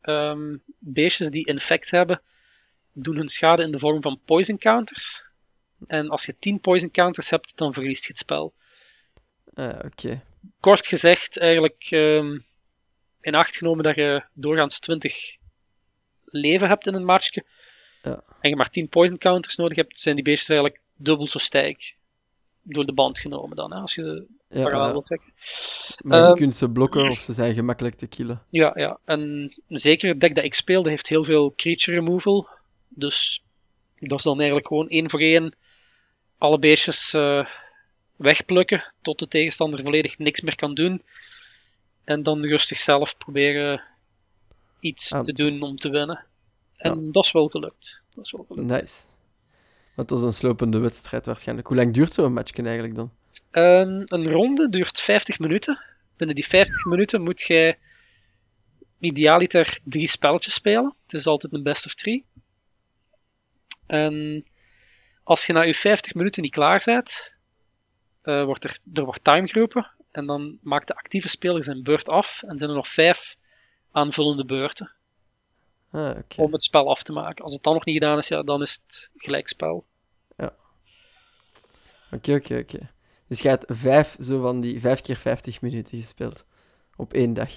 Ehm, 0.00 0.56
beestjes 0.78 1.28
die 1.28 1.46
infect 1.46 1.90
hebben, 1.90 2.22
doen 2.92 3.16
hun 3.16 3.28
schade 3.28 3.62
in 3.62 3.70
de 3.70 3.78
vorm 3.78 4.02
van 4.02 4.20
poison 4.24 4.58
counters. 4.58 5.24
En 5.86 6.08
als 6.08 6.26
je 6.26 6.36
10 6.38 6.60
poison 6.60 6.90
counters 6.90 7.30
hebt, 7.30 7.56
dan 7.56 7.72
verliest 7.72 8.02
je 8.02 8.08
het 8.08 8.18
spel. 8.18 8.54
Ah, 9.54 9.78
oké. 9.84 10.22
Kort 10.60 10.86
gezegd, 10.86 11.38
eigenlijk 11.38 11.86
ehm, 11.88 12.38
in 13.20 13.34
acht 13.34 13.56
genomen 13.56 13.84
dat 13.84 13.94
je 13.94 14.24
doorgaans 14.32 14.80
20 14.80 15.36
leven 16.24 16.68
hebt 16.68 16.86
in 16.86 16.94
een 16.94 17.04
matchje. 17.04 17.44
Ja. 18.02 18.22
En 18.40 18.50
je 18.50 18.56
maar 18.56 18.70
10 18.70 18.88
poison 18.88 19.18
counters 19.18 19.56
nodig 19.56 19.76
hebt, 19.76 19.96
zijn 19.96 20.14
die 20.14 20.24
beestjes 20.24 20.48
eigenlijk 20.48 20.80
dubbel 20.96 21.26
zo 21.26 21.38
sterk. 21.38 21.98
Door 22.62 22.86
de 22.86 22.92
band 22.92 23.18
genomen 23.18 23.56
dan, 23.56 23.72
hè, 23.72 23.78
als 23.80 23.94
je 23.94 24.02
de 24.02 24.26
Ja, 24.58 24.62
parallel 24.62 24.92
wil 24.92 25.02
trekken. 25.02 25.32
Maar 26.04 26.18
je 26.20 26.24
Ehm, 26.26 26.34
kunt 26.36 26.54
ze 26.54 26.70
blokken 26.70 27.10
of 27.10 27.20
ze 27.20 27.32
zijn 27.32 27.54
gemakkelijk 27.54 27.94
te 27.94 28.06
killen. 28.06 28.42
Ja, 28.48 28.70
ja. 28.74 28.98
En 29.04 29.52
zeker 29.68 30.08
het 30.08 30.20
deck 30.20 30.34
dat 30.34 30.44
ik 30.44 30.54
speelde 30.54 30.88
heeft 30.90 31.08
heel 31.08 31.24
veel 31.24 31.52
creature 31.56 31.96
removal. 31.96 32.48
Dus 32.88 33.42
dat 33.98 34.18
is 34.18 34.24
dan 34.24 34.36
eigenlijk 34.36 34.66
gewoon 34.66 34.88
één 34.88 35.10
voor 35.10 35.20
één 35.20 35.54
alle 36.38 36.58
beestjes 36.58 37.14
eh, 37.14 37.46
wegplukken 38.16 38.92
tot 39.02 39.18
de 39.18 39.28
tegenstander 39.28 39.80
volledig 39.80 40.18
niks 40.18 40.40
meer 40.40 40.56
kan 40.56 40.74
doen. 40.74 41.02
En 42.04 42.22
dan 42.22 42.42
rustig 42.44 42.78
zelf 42.78 43.16
proberen 43.18 43.82
iets 44.80 45.12
Ah. 45.12 45.20
te 45.20 45.32
doen 45.32 45.62
om 45.62 45.76
te 45.76 45.88
winnen. 45.90 46.24
En 46.76 47.12
dat 47.12 47.24
is 47.24 47.32
wel 47.32 47.48
gelukt. 47.48 48.00
Dat 48.14 48.24
is 48.24 48.30
wel 48.32 48.44
gelukt. 48.48 48.68
Nice. 48.68 49.02
Dat 50.06 50.18
is 50.18 50.24
een 50.24 50.32
slopende 50.32 50.78
wedstrijd 50.78 51.26
waarschijnlijk. 51.26 51.68
Hoe 51.68 51.76
lang 51.76 51.94
duurt 51.94 52.14
zo'n 52.14 52.32
matchje 52.32 52.62
eigenlijk 52.62 52.94
dan? 52.94 53.12
Een, 53.50 54.02
een 54.06 54.28
ronde 54.28 54.68
duurt 54.68 55.00
50 55.00 55.38
minuten. 55.38 55.82
Binnen 56.16 56.36
die 56.36 56.46
50 56.46 56.84
minuten 56.84 57.22
moet 57.22 57.40
jij 57.40 57.78
idealiter 58.98 59.78
drie 59.84 60.08
spelletjes 60.08 60.54
spelen. 60.54 60.94
Het 61.02 61.12
is 61.12 61.26
altijd 61.26 61.52
een 61.52 61.62
best 61.62 61.86
of 61.86 61.94
three. 61.94 62.24
En 63.86 64.44
als 65.22 65.46
je 65.46 65.52
na 65.52 65.60
je 65.60 65.74
50 65.74 66.14
minuten 66.14 66.42
niet 66.42 66.52
klaar 66.52 66.82
bent, 66.84 67.32
eh, 68.22 68.44
wordt 68.44 68.64
er, 68.64 68.78
er 68.92 69.04
wordt 69.04 69.24
time 69.24 69.48
geroepen. 69.48 69.90
En 70.10 70.26
dan 70.26 70.58
maakt 70.62 70.86
de 70.86 70.94
actieve 70.94 71.28
speler 71.28 71.64
zijn 71.64 71.82
beurt 71.82 72.08
af. 72.08 72.42
En 72.42 72.58
zijn 72.58 72.70
er 72.70 72.76
nog 72.76 72.88
vijf 72.88 73.36
aanvullende 73.90 74.44
beurten 74.44 74.90
Ah, 75.90 76.16
om 76.36 76.52
het 76.52 76.64
spel 76.64 76.90
af 76.90 77.02
te 77.02 77.12
maken. 77.12 77.44
Als 77.44 77.52
het 77.52 77.62
dan 77.62 77.74
nog 77.74 77.84
niet 77.84 77.94
gedaan 77.94 78.18
is, 78.18 78.28
ja, 78.28 78.42
dan 78.42 78.62
is 78.62 78.80
het 78.86 79.10
gelijkspel. 79.16 79.84
Oké, 82.12 82.34
oké, 82.34 82.58
oké. 82.58 82.78
Dus 83.26 83.40
je 83.40 83.48
hebt 83.48 83.64
vijf, 83.68 84.16
zo 84.20 84.40
van 84.40 84.60
die 84.60 84.80
vijf 84.80 85.00
keer 85.00 85.16
50 85.16 85.60
minuten 85.60 85.98
gespeeld. 85.98 86.44
Op 86.96 87.12
één 87.12 87.32
dag. 87.32 87.50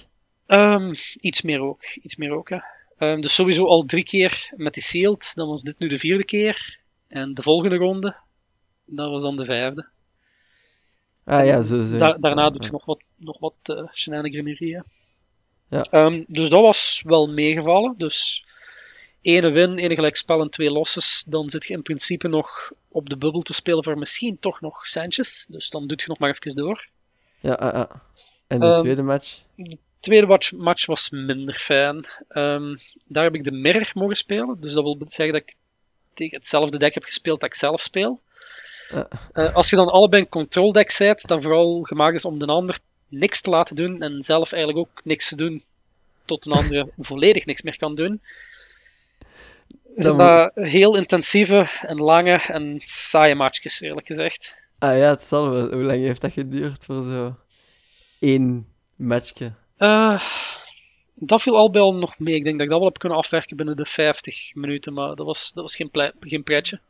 Ehm, 0.46 0.94
iets 1.20 1.42
meer 1.42 1.60
ook. 1.60 1.84
Iets 2.02 2.16
meer 2.16 2.30
ook 2.30 2.48
hè. 2.48 2.58
Ehm, 2.98 3.20
dus 3.20 3.34
sowieso 3.34 3.66
al 3.66 3.84
drie 3.84 4.04
keer 4.04 4.52
met 4.56 4.74
die 4.74 4.82
sealed. 4.82 5.32
Dan 5.34 5.48
was 5.48 5.62
dit 5.62 5.78
nu 5.78 5.88
de 5.88 5.96
vierde 5.96 6.24
keer. 6.24 6.78
En 7.08 7.34
de 7.34 7.42
volgende 7.42 7.76
ronde, 7.76 8.16
dat 8.84 9.10
was 9.10 9.22
dan 9.22 9.36
de 9.36 9.44
vijfde. 9.44 9.88
Ah 11.24 11.46
ja, 11.46 11.62
zo. 11.62 11.84
zo 11.84 11.98
Da- 11.98 12.16
daarna 12.20 12.50
doe 12.50 12.62
je 12.64 12.70
nog 12.70 12.84
wat, 12.84 13.02
nog 13.16 13.38
wat 13.38 13.54
hè. 14.72 14.80
Ja. 15.68 15.82
Ehm, 15.82 16.24
dus 16.26 16.48
dat 16.48 16.60
was 16.60 17.02
wel 17.06 17.26
meegevallen. 17.26 17.94
Dus 17.96 18.43
ene 19.24 19.50
win, 19.50 19.78
ene 19.78 19.94
gelijkspel 19.94 20.40
en 20.40 20.50
twee 20.50 20.70
losses. 20.70 21.24
Dan 21.26 21.50
zit 21.50 21.66
je 21.66 21.74
in 21.74 21.82
principe 21.82 22.28
nog 22.28 22.72
op 22.88 23.08
de 23.08 23.16
bubbel 23.16 23.40
te 23.40 23.54
spelen 23.54 23.84
voor 23.84 23.98
misschien 23.98 24.38
toch 24.38 24.60
nog 24.60 24.86
centjes. 24.86 25.46
Dus 25.48 25.70
dan 25.70 25.86
doet 25.86 26.00
je 26.00 26.08
nog 26.08 26.18
maar 26.18 26.30
even 26.30 26.56
door. 26.56 26.88
Ja, 27.40 27.52
ah, 27.52 27.72
ah. 27.72 27.90
En 28.46 28.60
de 28.60 28.66
Ehm, 28.66 28.76
tweede 28.76 29.02
match? 29.02 29.38
tweede 30.00 30.50
match, 30.56 30.86
was 30.86 31.10
minder 31.10 31.54
fijn. 31.54 32.06
Ehm, 32.28 32.76
daar 33.06 33.24
heb 33.24 33.34
ik 33.34 33.44
de 33.44 33.52
mirror 33.52 33.90
mogen 33.94 34.16
spelen. 34.16 34.56
Dus 34.60 34.72
dat 34.72 34.82
wil 34.82 34.96
zeggen 35.06 35.32
dat 35.34 35.42
ik 35.42 35.54
tegen 36.14 36.36
hetzelfde 36.36 36.78
deck 36.78 36.94
heb 36.94 37.04
gespeeld 37.04 37.40
dat 37.40 37.50
ik 37.50 37.56
zelf 37.56 37.80
speel. 37.80 38.20
Ja. 38.88 39.08
Eh, 39.32 39.54
als 39.54 39.70
je 39.70 39.76
dan 39.76 39.88
allebei 39.88 40.22
een 40.22 40.28
control 40.28 40.72
deck 40.72 40.90
zijt, 40.90 41.28
dan 41.28 41.42
vooral 41.42 41.82
gemaakt 41.82 42.16
is 42.16 42.24
om 42.24 42.38
de 42.38 42.46
ander 42.46 42.78
niks 43.08 43.40
te 43.40 43.50
laten 43.50 43.76
doen 43.76 44.02
en 44.02 44.22
zelf 44.22 44.52
eigenlijk 44.52 44.88
ook 44.88 45.00
niks 45.04 45.28
te 45.28 45.36
doen 45.36 45.62
tot 46.24 46.46
een 46.46 46.52
andere 46.52 46.88
volledig 46.98 47.46
niks 47.46 47.62
meer 47.62 47.78
kan 47.78 47.94
doen. 47.94 48.20
Zijn 49.94 50.16
dat 50.16 50.50
heel 50.54 50.96
intensieve 50.96 51.70
en 51.80 51.96
lange 51.96 52.40
en 52.48 52.78
saaie 52.82 53.34
matchjes, 53.34 53.80
eerlijk 53.80 54.06
gezegd. 54.06 54.54
Ah 54.78 54.98
ja, 54.98 55.10
het 55.10 55.22
zal 55.22 55.50
wel. 55.50 55.72
Hoe 55.72 55.82
lang 55.82 56.00
heeft 56.00 56.20
dat 56.20 56.32
geduurd 56.32 56.84
voor 56.84 57.02
zo 57.02 57.36
één 58.20 58.66
matchje? 58.96 59.52
Eh, 59.76 60.20
dat 61.14 61.42
viel 61.42 61.56
al 61.56 61.70
bij 61.70 61.80
al 61.80 61.94
nog 61.94 62.18
mee. 62.18 62.34
Ik 62.34 62.44
denk 62.44 62.56
dat 62.56 62.64
ik 62.64 62.70
dat 62.70 62.78
wel 62.78 62.88
heb 62.88 62.98
kunnen 62.98 63.18
afwerken 63.18 63.56
binnen 63.56 63.76
de 63.76 63.86
50 63.86 64.54
minuten, 64.54 64.92
maar 64.92 65.14
dat 65.14 65.26
was, 65.26 65.52
dat 65.52 65.62
was 65.62 65.76
geen, 65.76 66.12
geen 66.20 66.42
pretje. 66.42 66.80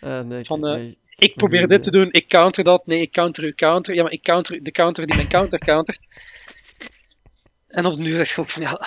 Ah, 0.00 0.20
nee, 0.20 0.44
Van, 0.44 0.60
kijk, 0.60 0.76
eh, 0.76 0.82
nee. 0.82 0.98
Ik 1.16 1.34
probeer 1.34 1.68
dit 1.68 1.82
te 1.82 1.90
doen, 1.90 2.08
ik 2.12 2.28
counter 2.28 2.64
dat, 2.64 2.86
nee, 2.86 3.00
ik 3.00 3.12
counter 3.12 3.44
uw 3.44 3.54
counter. 3.54 3.94
Ja, 3.94 4.02
maar 4.02 4.12
ik 4.12 4.22
counter 4.22 4.62
de 4.62 4.70
counter 4.70 5.06
die 5.06 5.16
mijn 5.16 5.28
counter 5.28 5.58
countert. 5.58 5.98
En 7.74 7.86
op 7.86 7.96
de 7.96 8.02
duur 8.02 8.16
zeg 8.16 8.34
je 8.34 8.40
ook 8.40 8.50
van, 8.50 8.62
ja, 8.62 8.86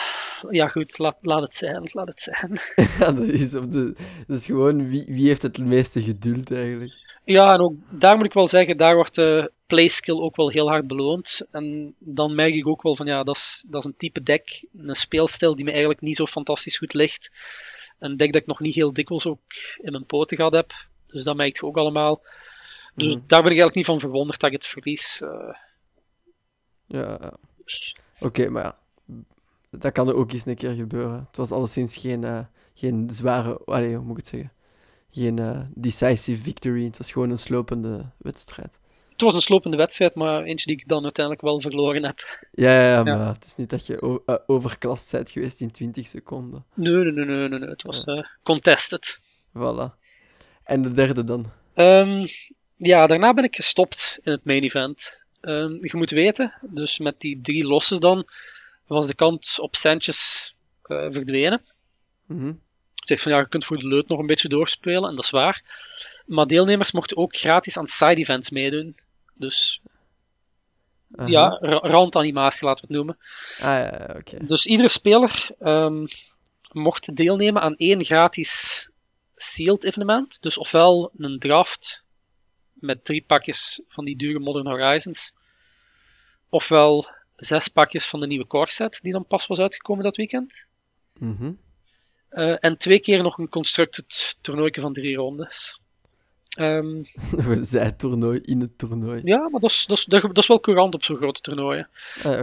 ja 0.49 0.67
goed, 0.67 0.97
laat, 0.97 1.17
laat 1.21 1.41
het 1.41 1.55
zijn, 1.55 1.89
laat 1.91 2.07
het 2.07 2.21
zijn. 2.21 2.59
Ja, 2.99 3.11
dat 3.11 3.27
is, 3.27 3.55
op 3.55 3.69
de, 3.69 3.95
dat 4.27 4.37
is 4.37 4.45
gewoon 4.45 4.89
wie, 4.89 5.05
wie 5.07 5.27
heeft 5.27 5.41
het 5.41 5.57
meeste 5.57 6.01
geduld 6.01 6.51
eigenlijk. 6.51 7.19
Ja, 7.23 7.53
en 7.53 7.59
ook 7.59 7.73
daar 7.89 8.15
moet 8.17 8.25
ik 8.25 8.33
wel 8.33 8.47
zeggen, 8.47 8.77
daar 8.77 8.95
wordt 8.95 9.15
de 9.15 9.51
playskill 9.65 10.19
ook 10.19 10.35
wel 10.35 10.49
heel 10.49 10.67
hard 10.69 10.87
beloond. 10.87 11.41
En 11.51 11.95
dan 11.99 12.35
merk 12.35 12.53
ik 12.53 12.67
ook 12.67 12.81
wel 12.81 12.95
van, 12.95 13.05
ja, 13.05 13.23
dat 13.23 13.35
is, 13.35 13.65
dat 13.69 13.81
is 13.81 13.87
een 13.87 13.97
type 13.97 14.23
deck, 14.23 14.67
een 14.77 14.95
speelstijl 14.95 15.55
die 15.55 15.65
me 15.65 15.69
eigenlijk 15.71 16.01
niet 16.01 16.15
zo 16.15 16.25
fantastisch 16.25 16.77
goed 16.77 16.93
ligt. 16.93 17.31
Een 17.99 18.17
deck 18.17 18.31
dat 18.33 18.41
ik 18.41 18.47
nog 18.47 18.59
niet 18.59 18.75
heel 18.75 18.93
dikwijls 18.93 19.25
ook 19.25 19.39
in 19.81 19.91
mijn 19.91 20.05
poten 20.05 20.37
gehad 20.37 20.53
heb. 20.53 20.71
Dus 21.07 21.23
dat 21.23 21.35
merk 21.35 21.55
je 21.59 21.65
ook 21.65 21.77
allemaal. 21.77 22.21
Dus 22.95 23.07
Mhm. 23.07 23.19
daar 23.27 23.41
ben 23.43 23.51
ik 23.51 23.57
eigenlijk 23.57 23.75
niet 23.75 23.85
van 23.85 23.99
verwonderd 23.99 24.39
dat 24.39 24.49
ik 24.51 24.55
het 24.55 24.65
verlies. 24.67 25.21
eh. 25.21 25.55
Ja, 26.85 27.33
Oké, 28.19 28.49
maar 28.49 28.63
ja. 28.63 28.77
Dat 29.69 29.91
kan 29.91 30.07
er 30.07 30.15
ook 30.15 30.31
eens 30.31 30.45
een 30.45 30.55
keer 30.55 30.71
gebeuren. 30.71 31.25
Het 31.27 31.37
was 31.37 31.51
alleszins 31.51 31.97
geen, 31.97 32.23
eh, 32.23 32.39
geen 32.73 33.09
zware... 33.11 33.61
Allee, 33.65 33.95
hoe 33.95 34.05
moet 34.05 34.17
ik 34.17 34.17
het 34.17 34.27
zeggen? 34.27 34.51
Geen 35.11 35.39
eh, 35.39 35.59
decisive 35.73 36.43
victory. 36.43 36.85
Het 36.85 36.97
was 36.97 37.11
gewoon 37.11 37.29
een 37.29 37.37
slopende 37.37 38.05
wedstrijd. 38.17 38.79
Het 39.09 39.21
was 39.21 39.33
een 39.33 39.41
slopende 39.41 39.77
wedstrijd, 39.77 40.15
maar 40.15 40.43
eentje 40.43 40.65
die 40.65 40.81
ik 40.81 40.87
dan 40.87 41.03
uiteindelijk 41.03 41.45
wel 41.45 41.61
verloren 41.61 42.03
heb. 42.03 42.47
Ja, 42.51 42.71
ja, 42.71 42.91
ja, 42.91 43.03
maar 43.03 43.33
het 43.33 43.45
is 43.45 43.55
niet 43.55 43.69
dat 43.69 43.85
je 43.85 44.21
eh, 44.25 44.35
overklast 44.47 45.11
bent 45.11 45.31
geweest 45.31 45.61
in 45.61 45.71
20 45.71 46.07
seconden. 46.07 46.65
Nee, 46.73 46.93
nee, 46.93 47.11
nee, 47.11 47.25
nee, 47.25 47.49
nee, 47.49 47.59
nee. 47.59 47.69
het 47.69 47.83
was 47.83 48.03
contested. 48.43 49.19
Voilà. 49.57 50.05
En 50.63 50.81
de 50.81 50.93
derde 50.93 51.23
dan? 51.23 51.51
Ehm, 51.73 52.27
ja, 52.75 53.07
daarna 53.07 53.33
ben 53.33 53.43
ik 53.43 53.55
gestopt 53.55 54.19
in 54.23 54.31
het 54.31 54.45
main 54.45 54.63
event. 54.63 55.25
Ehm, 55.41 55.73
je 55.81 55.97
moet 55.97 56.09
weten, 56.09 56.53
dus 56.61 56.99
met 56.99 57.19
die 57.19 57.41
drie 57.41 57.63
losses 57.63 57.99
dan, 57.99 58.27
was 58.87 59.07
de 59.07 59.15
kant 59.15 59.55
op 59.59 59.75
centjes 59.75 60.53
eh, 60.83 61.07
verdwenen. 61.11 61.61
Mhm. 62.25 62.47
Ik 62.95 63.07
zeg 63.07 63.21
van 63.21 63.31
ja, 63.31 63.37
je 63.37 63.47
kunt 63.47 63.65
voor 63.65 63.77
de 63.77 63.87
leut 63.87 64.07
nog 64.07 64.19
een 64.19 64.25
beetje 64.25 64.49
doorspelen, 64.49 65.09
en 65.09 65.15
dat 65.15 65.23
is 65.23 65.29
waar. 65.29 65.63
Maar 66.25 66.47
deelnemers 66.47 66.91
mochten 66.91 67.17
ook 67.17 67.35
gratis 67.35 67.77
aan 67.77 67.87
side 67.87 68.15
events 68.15 68.49
meedoen. 68.49 68.95
Dus 69.33 69.81
ja, 71.25 71.57
ra- 71.61 71.89
randanimatie 71.89 72.65
laten 72.65 72.87
we 72.87 72.87
het 72.87 72.97
noemen. 72.97 73.17
Ah, 73.59 74.21
ja. 74.25 74.39
Dus 74.39 74.65
iedere 74.65 74.89
speler 74.89 75.49
ehm, 75.59 76.05
mocht 76.71 77.15
deelnemen 77.15 77.61
aan 77.61 77.75
één 77.75 78.03
gratis 78.03 78.89
sealed 79.35 79.83
evenement. 79.83 80.41
Dus 80.41 80.57
ofwel 80.57 81.11
een 81.17 81.39
draft 81.39 82.03
met 82.79 83.05
drie 83.05 83.23
pakjes 83.27 83.81
van 83.87 84.05
die 84.05 84.17
dure 84.17 84.39
Modern 84.39 84.67
Horizons. 84.67 85.33
Ofwel 86.49 87.05
zes 87.35 87.67
pakjes 87.67 88.07
van 88.07 88.19
de 88.19 88.27
nieuwe 88.27 88.47
core 88.47 88.69
set 88.71 88.99
die 89.01 89.11
dan 89.11 89.25
pas 89.25 89.47
was 89.47 89.59
uitgekomen 89.59 90.03
dat 90.03 90.15
weekend. 90.15 90.65
Mhm. 91.19 91.51
Eh, 92.29 92.55
en 92.59 92.77
twee 92.77 92.99
keer 92.99 93.23
nog 93.23 93.37
een 93.37 93.49
constructed 93.49 94.37
toernooitje 94.41 94.81
van 94.81 94.93
drie 94.93 95.15
rondes. 95.15 95.79
Ehm, 96.57 97.03
We 97.47 97.63
zijn 97.63 97.97
toernooi 97.97 98.39
in 98.43 98.59
het 98.61 98.77
toernooi. 98.77 99.21
ja, 99.23 99.49
maar 99.49 99.61
dat 99.61 99.69
is, 99.69 99.85
dat, 99.87 99.97
is, 99.97 100.05
dat 100.05 100.37
is 100.37 100.47
wel 100.47 100.59
courant 100.59 100.93
op 100.93 101.03
zo'n 101.03 101.17
grote 101.17 101.41
toernooien. 101.41 101.89
Ah, 102.23 102.41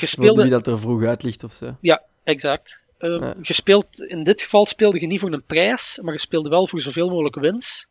Voor 0.00 0.08
speelde... 0.08 0.42
wie 0.42 0.50
dat 0.50 0.66
er 0.66 0.78
vroeg 0.78 1.04
uit 1.04 1.22
ligt 1.22 1.44
of 1.44 1.52
zo. 1.52 1.76
Exact. 2.24 2.80
Ehm, 2.98 3.22
Ja. 3.24 3.34
je 3.42 3.52
speelt, 3.52 4.02
in 4.02 4.24
dit 4.24 4.42
geval 4.42 4.66
speelde 4.66 5.00
je 5.00 5.06
niet 5.06 5.20
voor 5.20 5.32
een 5.32 5.42
prijs, 5.42 5.98
maar 6.02 6.12
je 6.12 6.20
speelde 6.20 6.48
wel 6.48 6.68
voor 6.68 6.80
zoveel 6.80 7.08
mogelijk 7.08 7.34
wins. 7.34 7.86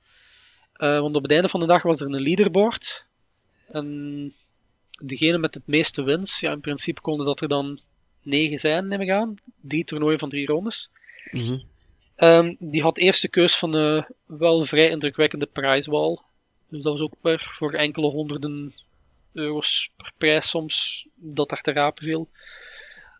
Eh, 0.82 1.00
want 1.00 1.16
op 1.16 1.22
het 1.22 1.32
einde 1.32 1.50
van 1.50 1.60
de 1.60 1.66
dag 1.66 1.84
was 1.84 2.00
er 2.00 2.06
een 2.06 2.22
leaderboard. 2.22 3.06
En 3.68 4.34
degene 5.00 5.38
met 5.38 5.54
het 5.54 5.68
meeste 5.68 6.04
wins, 6.04 6.40
ja, 6.40 6.52
in 6.52 6.62
principe 6.62 7.02
konden 7.02 7.26
dat 7.26 7.42
er 7.42 7.48
dan 7.48 7.80
negen 8.22 8.58
zijn, 8.58 8.88
neem 8.88 9.02
ik 9.02 9.10
aan. 9.10 9.36
Drie 9.60 9.84
toernooien 9.84 10.20
van 10.20 10.30
drie 10.30 10.48
rondes. 10.48 10.90
Mhm. 11.32 11.60
Ehm, 12.16 12.56
die 12.60 12.82
had 12.82 12.98
eerst 12.98 13.22
de 13.22 13.28
keus 13.28 13.56
van 13.56 13.74
een 13.74 14.06
wel 14.26 14.62
vrij 14.62 14.90
indrukwekkende 14.90 15.46
prijswall. 15.46 16.20
Dus 16.70 16.82
dat 16.82 16.94
was 16.94 17.02
ook 17.02 17.14
weer 17.22 17.54
voor 17.58 17.74
enkele 17.74 18.08
honderden 18.08 18.74
euro's 19.34 19.92
per 19.98 20.12
prijs 20.18 20.50
soms 20.50 21.08
dat 21.16 21.50
daar 21.50 21.62
te 21.62 21.72
rapen 21.72 22.04
viel. 22.04 22.30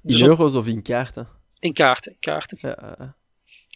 In 0.04 0.14
Dus 0.14 0.22
euro's 0.22 0.54
of 0.54 0.68
in 0.68 0.82
kaarten? 0.82 1.28
in 1.60 1.74
kaarten, 1.74 2.12
in 2.12 2.20
kaarten. 2.20 2.58
Ja, 2.62 2.76
eh, 2.76 3.08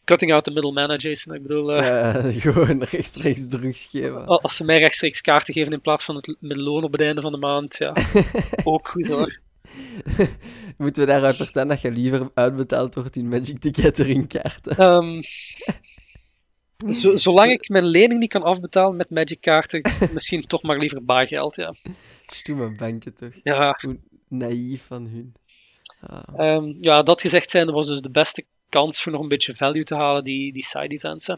Cutting 0.05 0.33
out 0.33 0.43
the 0.43 0.51
middleman, 0.51 0.97
Jason. 0.97 1.35
Ik 1.35 1.41
bedoel, 1.41 1.71
eh, 1.73 2.25
gewoon 2.41 2.83
rechtstreeks 2.83 3.47
drugs 3.47 3.87
geven. 3.91 4.25
al- 4.25 4.41
als 4.41 4.55
ze 4.57 4.63
mij 4.63 4.77
rechtstreeks 4.77 5.21
kaarten 5.21 5.53
geven 5.53 5.73
in 5.73 5.81
plaats 5.81 6.03
van 6.03 6.15
het 6.15 6.35
loon 6.39 6.83
op 6.83 6.91
het 6.91 7.01
einde 7.01 7.21
van 7.21 7.31
de 7.31 7.37
maand, 7.37 7.77
ja, 7.77 7.93
ook 8.63 8.87
goed 8.87 9.07
hoor. 9.07 9.39
Moeten 10.77 11.03
we 11.05 11.09
daaruit 11.11 11.35
verstaan 11.35 11.67
dat 11.67 11.81
je 11.81 11.91
liever 11.91 12.29
uitbetaald 12.33 12.95
wordt 12.95 13.15
in 13.15 13.27
Magic 13.27 13.59
the 13.59 13.81
Gathering 13.81 14.27
kaarten? 14.27 14.77
Ehm, 14.77 15.21
zo- 17.01 17.17
zolang 17.17 17.51
ik 17.51 17.69
mijn 17.69 17.85
lening 17.85 18.19
niet 18.19 18.29
kan 18.29 18.43
afbetalen 18.43 18.95
met 18.95 19.09
Magic 19.09 19.41
kaarten, 19.41 19.81
misschien 20.13 20.47
toch 20.47 20.61
maar 20.63 20.77
liever 20.77 21.05
baargeld, 21.05 21.55
ja. 21.55 21.73
Stoeme 22.25 22.75
banken 22.75 23.13
toch? 23.15 23.31
Ja, 23.43 23.79
Naïef 24.27 24.85
van 24.85 25.07
hun. 25.07 25.33
Ah. 25.99 26.23
Ehm, 26.37 26.73
ja, 26.81 27.03
dat 27.03 27.21
gezegd 27.21 27.51
zijnde 27.51 27.71
was 27.71 27.87
dus 27.87 28.01
de 28.01 28.11
beste 28.11 28.45
kans 28.69 29.01
voor 29.01 29.11
nog 29.11 29.21
een 29.21 29.27
beetje 29.27 29.55
value 29.55 29.83
te 29.83 29.95
halen, 29.95 30.23
die, 30.23 30.53
die 30.53 30.65
side 30.65 30.95
events. 30.95 31.27
Hè. 31.27 31.35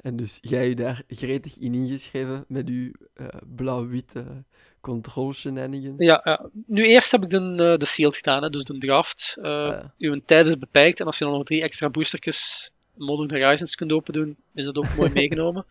En 0.00 0.16
dus 0.16 0.38
jij 0.40 0.68
je 0.68 0.74
daar 0.74 1.02
gretig 1.08 1.58
in 1.58 1.74
ingeschreven 1.74 2.44
met 2.48 2.68
uw 2.68 2.90
eh, 3.14 3.26
blauw-witte 3.56 4.44
control 4.80 5.32
shenanigans? 5.32 5.94
Ja, 5.98 6.20
ja. 6.24 6.50
nu 6.66 6.84
eerst 6.86 7.10
heb 7.10 7.22
ik 7.22 7.30
de, 7.30 7.38
eh, 7.38 7.78
de 7.78 7.84
sealed 7.84 8.16
gedaan, 8.16 8.42
hè, 8.42 8.50
dus 8.50 8.64
de 8.64 8.78
draft. 8.78 9.36
Eh, 9.42 9.50
Ja. 9.50 9.94
Uw 9.98 10.20
tijd 10.24 10.46
is 10.46 10.58
beperkt 10.58 11.00
en 11.00 11.06
als 11.06 11.18
je 11.18 11.24
dan 11.24 11.32
nog 11.32 11.44
drie 11.44 11.62
extra 11.62 11.90
boostertjes 11.90 12.70
Modern 12.94 13.30
Horizons 13.30 13.74
kunt 13.74 13.92
open 13.92 14.12
doen, 14.12 14.36
is 14.54 14.64
dat 14.64 14.76
ook 14.76 14.96
mooi 14.96 15.10
meegenomen. 15.20 15.66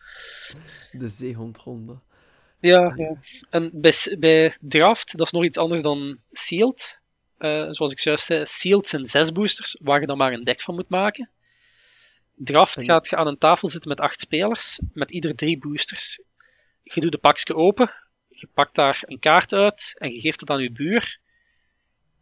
De 0.92 1.08
zeehondronde. 1.08 1.98
Ja, 2.60 2.94
ja. 2.96 3.16
En 3.50 3.70
bij, 3.72 4.16
bij 4.18 4.56
draft, 4.60 5.16
dat 5.16 5.26
is 5.26 5.32
nog 5.32 5.44
iets 5.44 5.58
anders 5.58 5.82
dan 5.82 6.18
sealed. 6.32 6.99
Eh, 7.40 7.66
zoals 7.70 7.92
ik 7.92 7.98
juist 7.98 8.24
zei, 8.24 8.46
sealed 8.46 8.88
zijn 8.88 9.06
zes 9.06 9.32
boosters, 9.32 9.76
waar 9.80 10.00
je 10.00 10.06
dan 10.06 10.16
maar 10.16 10.32
een 10.32 10.44
deck 10.44 10.60
van 10.62 10.74
moet 10.74 10.88
maken. 10.88 11.28
Draft 12.34 12.76
En- 12.76 12.84
gaat 12.84 13.08
je 13.08 13.16
aan 13.16 13.26
een 13.26 13.38
tafel 13.38 13.68
zitten 13.68 13.88
met 13.88 14.00
acht 14.00 14.20
spelers, 14.20 14.80
met 14.92 15.10
ieder 15.10 15.34
drie 15.34 15.58
boosters. 15.58 16.20
Je 16.82 17.00
doet 17.00 17.12
de 17.12 17.18
pakje 17.18 17.54
open, 17.54 17.92
je 18.28 18.48
pakt 18.54 18.74
daar 18.74 19.02
een 19.06 19.18
kaart 19.18 19.52
uit 19.52 19.94
en 19.98 20.12
je 20.12 20.20
geeft 20.20 20.40
het 20.40 20.50
aan 20.50 20.62
je 20.62 20.70
buur. 20.70 21.18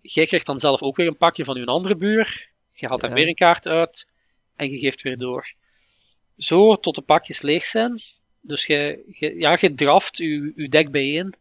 Jij 0.02 0.26
krijgt 0.26 0.46
dan 0.46 0.58
zelf 0.58 0.82
ook 0.82 0.96
weer 0.96 1.06
een 1.06 1.16
pakje 1.16 1.44
van 1.44 1.56
je 1.60 1.66
andere 1.66 1.96
buur. 1.96 2.48
Je 2.72 2.86
haalt 2.86 3.00
daar 3.00 3.10
Ja. 3.10 3.16
weer 3.16 3.28
een 3.28 3.34
kaart 3.34 3.66
uit 3.66 4.08
en 4.56 4.70
je 4.70 4.78
geeft 4.78 5.02
weer 5.02 5.18
door. 5.18 5.52
Zo 6.36 6.76
tot 6.76 6.94
de 6.94 7.02
pakjes 7.02 7.42
leeg 7.42 7.64
zijn. 7.64 8.02
Dus 8.40 8.66
je, 8.66 9.04
je, 9.12 9.34
ja, 9.38 9.56
je 9.60 9.74
draft 9.74 10.16
je, 10.16 10.52
je 10.56 10.68
deck 10.68 10.90
bijeen. 10.90 11.34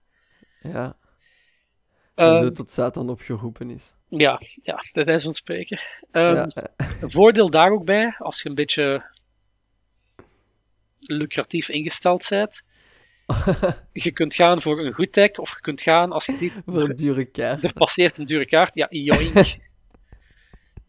Ja. 0.62 0.96
En 2.18 2.26
Ehm, 2.28 2.44
zo 2.44 2.52
tot 2.52 2.72
Satan 2.72 3.10
opgeroepen 3.10 3.70
is. 3.70 3.94
ja, 4.10 4.42
ja, 4.64 4.84
bij 4.94 5.06
wijze 5.06 5.24
van 5.26 5.34
spreken. 5.34 5.80
Ehm, 6.12 6.36
ja. 6.36 6.50
Een 7.02 7.12
voordeel 7.12 7.50
daar 7.50 7.72
ook 7.72 7.86
bij, 7.86 8.16
als 8.18 8.42
je 8.42 8.50
een 8.50 8.56
beetje 8.56 9.06
lucratief 11.00 11.70
ingesteld 11.70 12.28
bent. 12.30 12.64
Je 13.94 14.12
kunt 14.12 14.36
gaan 14.36 14.62
voor 14.62 14.86
een 14.86 14.94
goed 14.94 15.14
deck, 15.14 15.40
of 15.40 15.50
je 15.50 15.62
kunt 15.62 15.82
gaan 15.82 16.12
als 16.12 16.26
je 16.26 16.38
die. 16.38 16.52
Voor 16.66 16.90
een 16.90 16.96
dure 16.96 17.26
kaart. 17.26 17.64
Er 17.64 17.74
passeert 17.74 18.18
een 18.18 18.26
dure 18.26 18.46
kaart, 18.46 18.72
ja, 18.76 18.88
joink. 18.90 19.36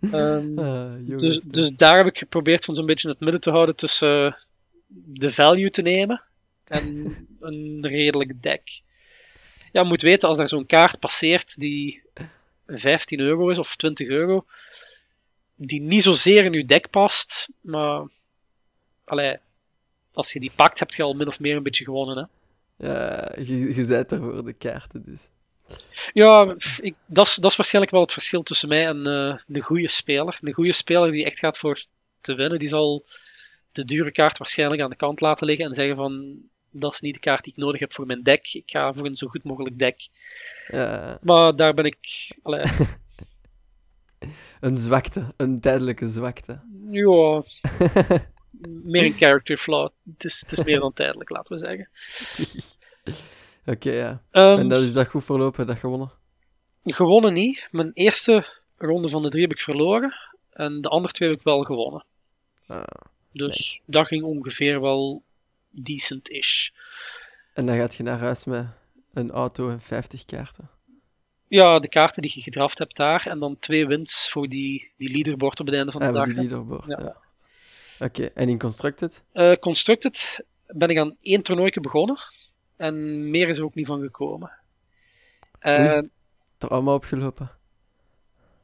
Ehm, 0.01 0.59
Ah, 0.59 0.93
dus, 1.01 1.43
dus 1.43 1.73
daar 1.77 1.97
heb 1.97 2.07
ik 2.07 2.19
geprobeerd 2.19 2.65
van 2.65 2.75
zo'n 2.75 2.87
beetje 2.87 3.09
het 3.09 3.21
midden 3.21 3.41
te 3.41 3.51
houden 3.51 3.77
tussen 3.77 4.27
eh, 4.27 4.33
de 5.05 5.31
value 5.31 5.71
te 5.71 5.83
nemen 5.83 6.23
en 6.65 7.15
een 7.41 7.87
redelijk 7.87 8.43
deck. 8.43 8.81
Ja, 9.73 9.83
moet 9.83 10.03
weten, 10.03 10.29
als 10.29 10.39
er 10.39 10.49
zo'n 10.49 10.67
kaart 10.67 10.99
passeert 10.99 11.61
die 11.61 12.03
15 12.67 13.21
euro 13.21 13.49
is 13.49 13.59
of 13.59 13.77
20 13.77 14.09
euro, 14.09 14.45
die 15.55 15.81
niet 15.81 16.03
zozeer 16.03 16.45
in 16.45 16.53
je 16.53 16.65
deck 16.65 16.91
past, 16.91 17.49
maar 17.61 18.09
allee, 19.05 19.37
als 20.13 20.33
je 20.33 20.41
die 20.41 20.53
pakt, 20.57 20.79
heb 20.79 20.91
je 20.91 21.03
al 21.03 21.15
min 21.15 21.29
of 21.29 21.41
meer 21.41 21.57
een 21.57 21.63
beetje 21.63 21.85
gewonnen. 21.85 22.17
Hè? 22.17 22.25
Ja, 22.87 23.33
je, 23.37 23.75
je 23.75 23.87
bent 23.87 24.13
er 24.13 24.19
voor 24.19 24.45
de 24.45 24.53
kaarten 24.53 25.03
dus. 25.05 25.29
Ja, 26.13 26.55
ik, 26.81 26.95
dat, 27.07 27.27
is, 27.27 27.35
dat 27.35 27.51
is 27.51 27.57
waarschijnlijk 27.57 27.93
wel 27.93 28.03
het 28.03 28.13
verschil 28.13 28.43
tussen 28.43 28.69
mij 28.69 28.87
en 28.87 29.07
eh, 29.07 29.39
de 29.47 29.61
goede 29.61 29.89
speler. 29.89 30.39
Een 30.41 30.53
goede 30.53 30.73
speler 30.73 31.11
die 31.11 31.25
echt 31.25 31.39
gaat 31.39 31.59
voor 31.59 31.85
te 32.21 32.35
winnen, 32.35 32.59
die 32.59 32.69
zal 32.69 33.05
de 33.73 33.85
dure 33.85 34.13
kaart 34.13 34.39
waarschijnlijk 34.39 34.83
aan 34.83 34.91
de 34.91 34.97
kant 34.97 35.21
laten 35.21 35.47
liggen 35.47 35.67
en 35.67 35.75
zeggen 35.75 35.97
van 35.97 36.37
dat 36.79 36.93
is 36.93 37.01
niet 37.01 37.15
de 37.15 37.21
kaart 37.21 37.45
die 37.45 37.53
ik 37.53 37.59
nodig 37.59 37.81
heb 37.81 37.93
voor 37.93 38.07
mijn 38.07 38.23
deck. 38.23 38.47
Ik 38.53 38.71
ga 38.71 38.93
voor 38.93 39.07
een 39.07 39.15
zo 39.17 39.27
goed 39.27 39.45
mogelijk 39.45 39.79
deck. 39.79 40.09
Ja, 40.67 41.19
Maar 41.23 41.57
daar 41.57 41.75
ben 41.75 41.85
ik, 41.85 42.37
allee, 42.43 42.65
een 44.61 44.77
zwakte, 44.79 45.35
een 45.37 45.61
tijdelijke 45.61 46.09
zwakte. 46.09 46.61
ja, 46.91 47.43
meer 48.93 49.05
een 49.05 49.13
character 49.13 49.57
flaw. 49.57 49.89
Het 50.13 50.25
is, 50.25 50.41
het 50.41 50.53
is 50.59 50.65
meer 50.65 50.81
dan 50.81 50.93
tijdelijk, 50.93 51.31
laten 51.31 51.57
we 51.59 51.67
zeggen. 51.67 51.89
Oké, 53.75 53.91
ja. 53.91 54.23
Ehm, 54.31 54.59
En 54.59 54.69
dat 54.69 54.83
is 54.83 54.93
dat 54.93 55.09
goed 55.09 55.25
verlopen, 55.25 55.67
dat 55.67 55.79
gewonnen? 55.79 56.13
Gewonnen 56.85 57.33
niet. 57.33 57.69
Mijn 57.71 57.91
eerste 57.95 58.47
ronde 58.77 59.09
van 59.09 59.23
de 59.23 59.29
drie 59.29 59.43
heb 59.43 59.53
ik 59.53 59.61
verloren. 59.61 60.15
En 60.53 60.81
de 60.81 60.89
andere 60.89 61.13
twee 61.15 61.29
heb 61.29 61.39
ik 61.39 61.45
wel 61.45 61.63
gewonnen. 61.63 62.05
Ah, 62.67 62.83
Dus 63.33 63.49
nice. 63.49 63.79
dat 63.87 64.07
ging 64.07 64.23
ongeveer 64.23 64.81
wel 64.81 65.23
decent-ish. 65.71 66.69
En 67.55 67.67
dan 67.67 67.77
gaat 67.77 67.95
je 67.95 68.03
naar 68.03 68.19
huis 68.19 68.45
met 68.45 68.67
een 69.13 69.31
auto 69.31 69.71
en 69.71 69.81
50 69.81 70.25
kaarten. 70.25 70.71
Ja, 71.49 71.79
de 71.79 71.89
kaarten 71.89 72.23
die 72.23 72.33
je 72.35 72.41
gedraft 72.43 72.79
hebt 72.79 72.97
daar. 72.97 73.27
En 73.27 73.39
dan 73.39 73.59
twee 73.59 73.87
wins 73.87 74.29
voor 74.31 74.49
die, 74.49 74.93
die 74.97 75.11
leaderboard 75.11 75.61
op 75.61 75.67
het 75.67 75.75
einde 75.75 75.93
van 75.93 76.01
de 76.01 76.07
voor 76.07 76.17
dag. 76.17 76.27
die 76.27 76.35
leaderboard, 76.35 76.85
Ja. 76.87 77.01
ja. 77.01 77.17
Oké, 78.07 78.25
en 78.25 78.49
in 78.49 78.59
Constructed? 78.59 79.25
Eh, 79.33 79.53
Constructed 79.61 80.45
ben 80.67 80.89
ik 80.89 80.99
aan 80.99 81.17
één 81.21 81.43
toernooitje 81.43 81.81
begonnen. 81.81 82.19
En 82.77 83.31
meer 83.31 83.49
is 83.49 83.59
er 83.59 83.65
ook 83.65 83.75
niet 83.75 83.87
van 83.87 84.01
gekomen. 84.01 84.51
Oei. 85.67 86.09
Trauma 86.59 86.95
opgelopen? 86.95 87.51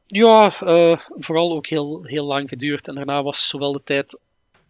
ja, 0.07 0.59
eh, 0.59 0.99
vooral 1.09 1.55
ook 1.55 1.67
heel, 1.67 2.03
heel 2.03 2.25
lang 2.25 2.49
geduurd. 2.49 2.87
En 2.87 2.95
daarna 2.95 3.23
was 3.23 3.47
zowel 3.47 3.71
de 3.71 3.81
tijd 3.83 4.19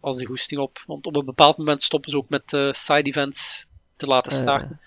als 0.06 0.16
de 0.16 0.26
goesting 0.26 0.60
op. 0.60 0.82
Want 0.86 1.06
op 1.06 1.16
een 1.16 1.24
bepaald 1.24 1.56
moment 1.56 1.82
stoppen 1.82 2.10
ze 2.10 2.16
ook 2.16 2.28
met 2.28 2.52
eh, 2.52 2.72
side 2.72 3.02
events 3.02 3.66
te 3.96 4.06
laten 4.06 4.36
ja. 4.36 4.42
starten. 4.42 4.80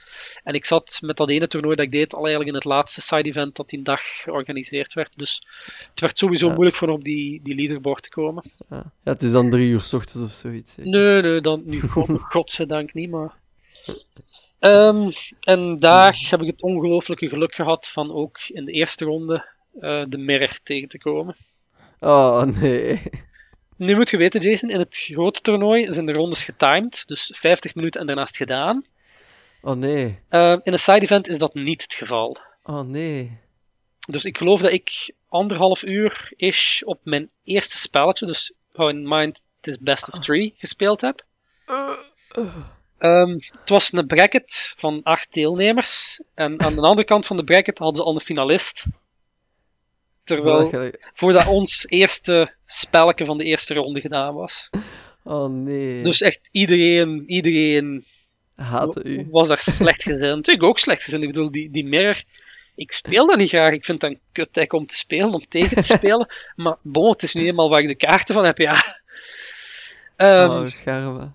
En 0.43 0.53
ik 0.53 0.65
zat 0.65 0.97
met 1.01 1.17
dat 1.17 1.29
ene 1.29 1.47
toernooi 1.47 1.75
dat 1.75 1.85
ik 1.85 1.91
deed 1.91 2.13
al 2.13 2.19
eigenlijk 2.19 2.49
in 2.49 2.55
het 2.55 2.65
laatste 2.65 3.01
side 3.01 3.29
event 3.29 3.55
dat 3.55 3.69
die 3.69 3.81
dag 3.81 4.01
georganiseerd 4.01 4.93
werd. 4.93 5.17
Dus 5.17 5.43
het 5.89 5.99
werd 5.99 6.17
sowieso 6.17 6.47
Ja. 6.47 6.53
moeilijk 6.53 6.75
voor 6.75 6.89
op 6.89 7.03
die, 7.03 7.41
die 7.43 7.55
leaderboard 7.55 8.03
te 8.03 8.09
komen. 8.09 8.51
Ja. 8.69 8.91
ja, 9.03 9.11
het 9.11 9.23
is 9.23 9.31
dan 9.31 9.49
drie 9.49 9.69
uur 9.69 9.79
s 9.79 9.93
ochtends 9.93 10.27
of 10.27 10.31
zoiets. 10.31 10.73
zeker? 10.73 10.91
Nee, 10.91 11.21
nee, 11.21 11.41
dan 11.41 11.61
nu 11.65 11.81
god, 11.81 12.09
godzijdank 12.33 12.93
niet, 12.93 13.09
maar... 13.09 13.37
Ehm, 14.59 15.11
en 15.39 15.79
daar 15.79 16.27
heb 16.29 16.41
ik 16.41 16.47
het 16.47 16.61
ongelooflijke 16.61 17.29
geluk 17.29 17.55
gehad 17.55 17.87
van 17.87 18.11
ook 18.11 18.39
in 18.47 18.65
de 18.65 18.71
eerste 18.71 19.05
ronde 19.05 19.45
eh, 19.79 20.03
de 20.07 20.17
Mirror 20.17 20.59
tegen 20.63 20.89
te 20.89 20.97
komen. 20.97 21.35
Oh, 21.99 22.43
nee. 22.43 23.01
Nu 23.79 23.95
moet 23.95 24.09
je 24.09 24.17
weten, 24.17 24.41
Jason, 24.41 24.69
in 24.69 24.79
het 24.79 24.97
grote 24.97 25.41
toernooi 25.41 25.93
zijn 25.93 26.05
de 26.05 26.13
rondes 26.13 26.43
getimed, 26.43 27.03
dus 27.05 27.33
50 27.37 27.75
minuten 27.75 28.01
en 28.01 28.07
daarnaast 28.07 28.37
gedaan. 28.37 28.85
Oh 29.61 29.75
nee. 29.75 30.19
Uh, 30.29 30.51
in 30.51 30.73
een 30.73 30.79
side 30.79 31.01
event 31.01 31.27
is 31.27 31.37
dat 31.37 31.53
niet 31.53 31.81
het 31.81 31.93
geval. 31.93 32.37
Oh 32.63 32.81
nee. 32.81 33.39
Dus 34.09 34.25
ik 34.25 34.37
geloof 34.37 34.61
dat 34.61 34.71
ik 34.71 35.13
anderhalf 35.27 35.83
uur 35.83 36.31
is 36.35 36.81
op 36.85 36.99
mijn 37.03 37.31
eerste 37.43 37.77
spelletje, 37.77 38.25
dus 38.25 38.53
hou 38.73 38.89
in 38.89 39.07
mind, 39.07 39.41
het 39.57 39.67
is 39.67 39.77
best 39.79 40.13
of 40.13 40.23
three, 40.23 40.53
gespeeld 40.57 41.01
heb. 41.01 41.25
Um, 42.99 43.33
het 43.33 43.69
was 43.69 43.91
een 43.91 44.07
bracket 44.07 44.73
van 44.77 45.03
acht 45.03 45.33
deelnemers. 45.33 46.21
En 46.33 46.61
aan 46.61 46.75
de 46.75 46.81
andere 46.81 47.07
kant 47.07 47.25
van 47.25 47.37
de 47.37 47.43
bracket 47.43 47.77
hadden 47.77 47.95
ze 47.95 48.03
al 48.03 48.15
een 48.15 48.21
finalist. 48.21 48.85
Terwijl, 50.35 50.91
voordat 51.13 51.47
ons 51.47 51.85
eerste 51.87 52.53
spelletje 52.65 53.25
van 53.25 53.37
de 53.37 53.43
eerste 53.43 53.73
ronde 53.73 54.01
gedaan 54.01 54.33
was. 54.33 54.69
Oh 55.23 55.49
nee. 55.49 56.03
Dus 56.03 56.21
echt 56.21 56.49
iedereen, 56.51 57.23
iedereen 57.27 58.05
Haatte 58.55 59.03
u. 59.03 59.27
was 59.31 59.47
daar 59.47 59.59
slecht 59.59 60.03
gezind. 60.03 60.47
Ik 60.57 60.63
ook 60.63 60.79
slecht 60.79 61.03
gezind. 61.03 61.23
Ik 61.23 61.31
bedoel, 61.31 61.51
die, 61.51 61.71
die 61.71 61.85
mirror, 61.85 62.23
ik 62.75 62.91
speel 62.91 63.27
dat 63.27 63.37
niet 63.37 63.49
graag. 63.49 63.73
Ik 63.73 63.85
vind 63.85 64.01
het 64.01 64.11
een 64.11 64.19
kut 64.31 64.73
om 64.73 64.85
te 64.85 64.95
spelen, 64.95 65.33
om 65.33 65.45
tegen 65.45 65.83
te 65.83 65.93
spelen. 65.97 66.27
maar 66.55 66.77
bon, 66.81 67.11
het 67.11 67.23
is 67.23 67.33
niet 67.33 67.43
helemaal 67.43 67.69
waar 67.69 67.79
ik 67.79 67.87
de 67.87 68.05
kaarten 68.07 68.35
van 68.35 68.45
heb, 68.45 68.57
ja. 68.57 69.01
Um, 70.17 70.49
oh, 70.49 70.71
garme. 70.83 71.31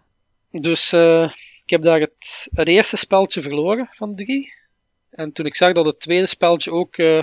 Dus 0.50 0.92
uh, 0.92 1.32
ik 1.62 1.70
heb 1.70 1.82
daar 1.82 2.00
het, 2.00 2.48
het 2.52 2.68
eerste 2.68 2.96
speltje 2.96 3.42
verloren 3.42 3.88
van 3.92 4.16
drie. 4.16 4.52
En 5.10 5.32
toen 5.32 5.46
ik 5.46 5.54
zag 5.54 5.72
dat 5.72 5.84
het 5.84 6.00
tweede 6.00 6.26
speltje 6.26 6.70
ook 6.70 6.96
uh, 6.96 7.22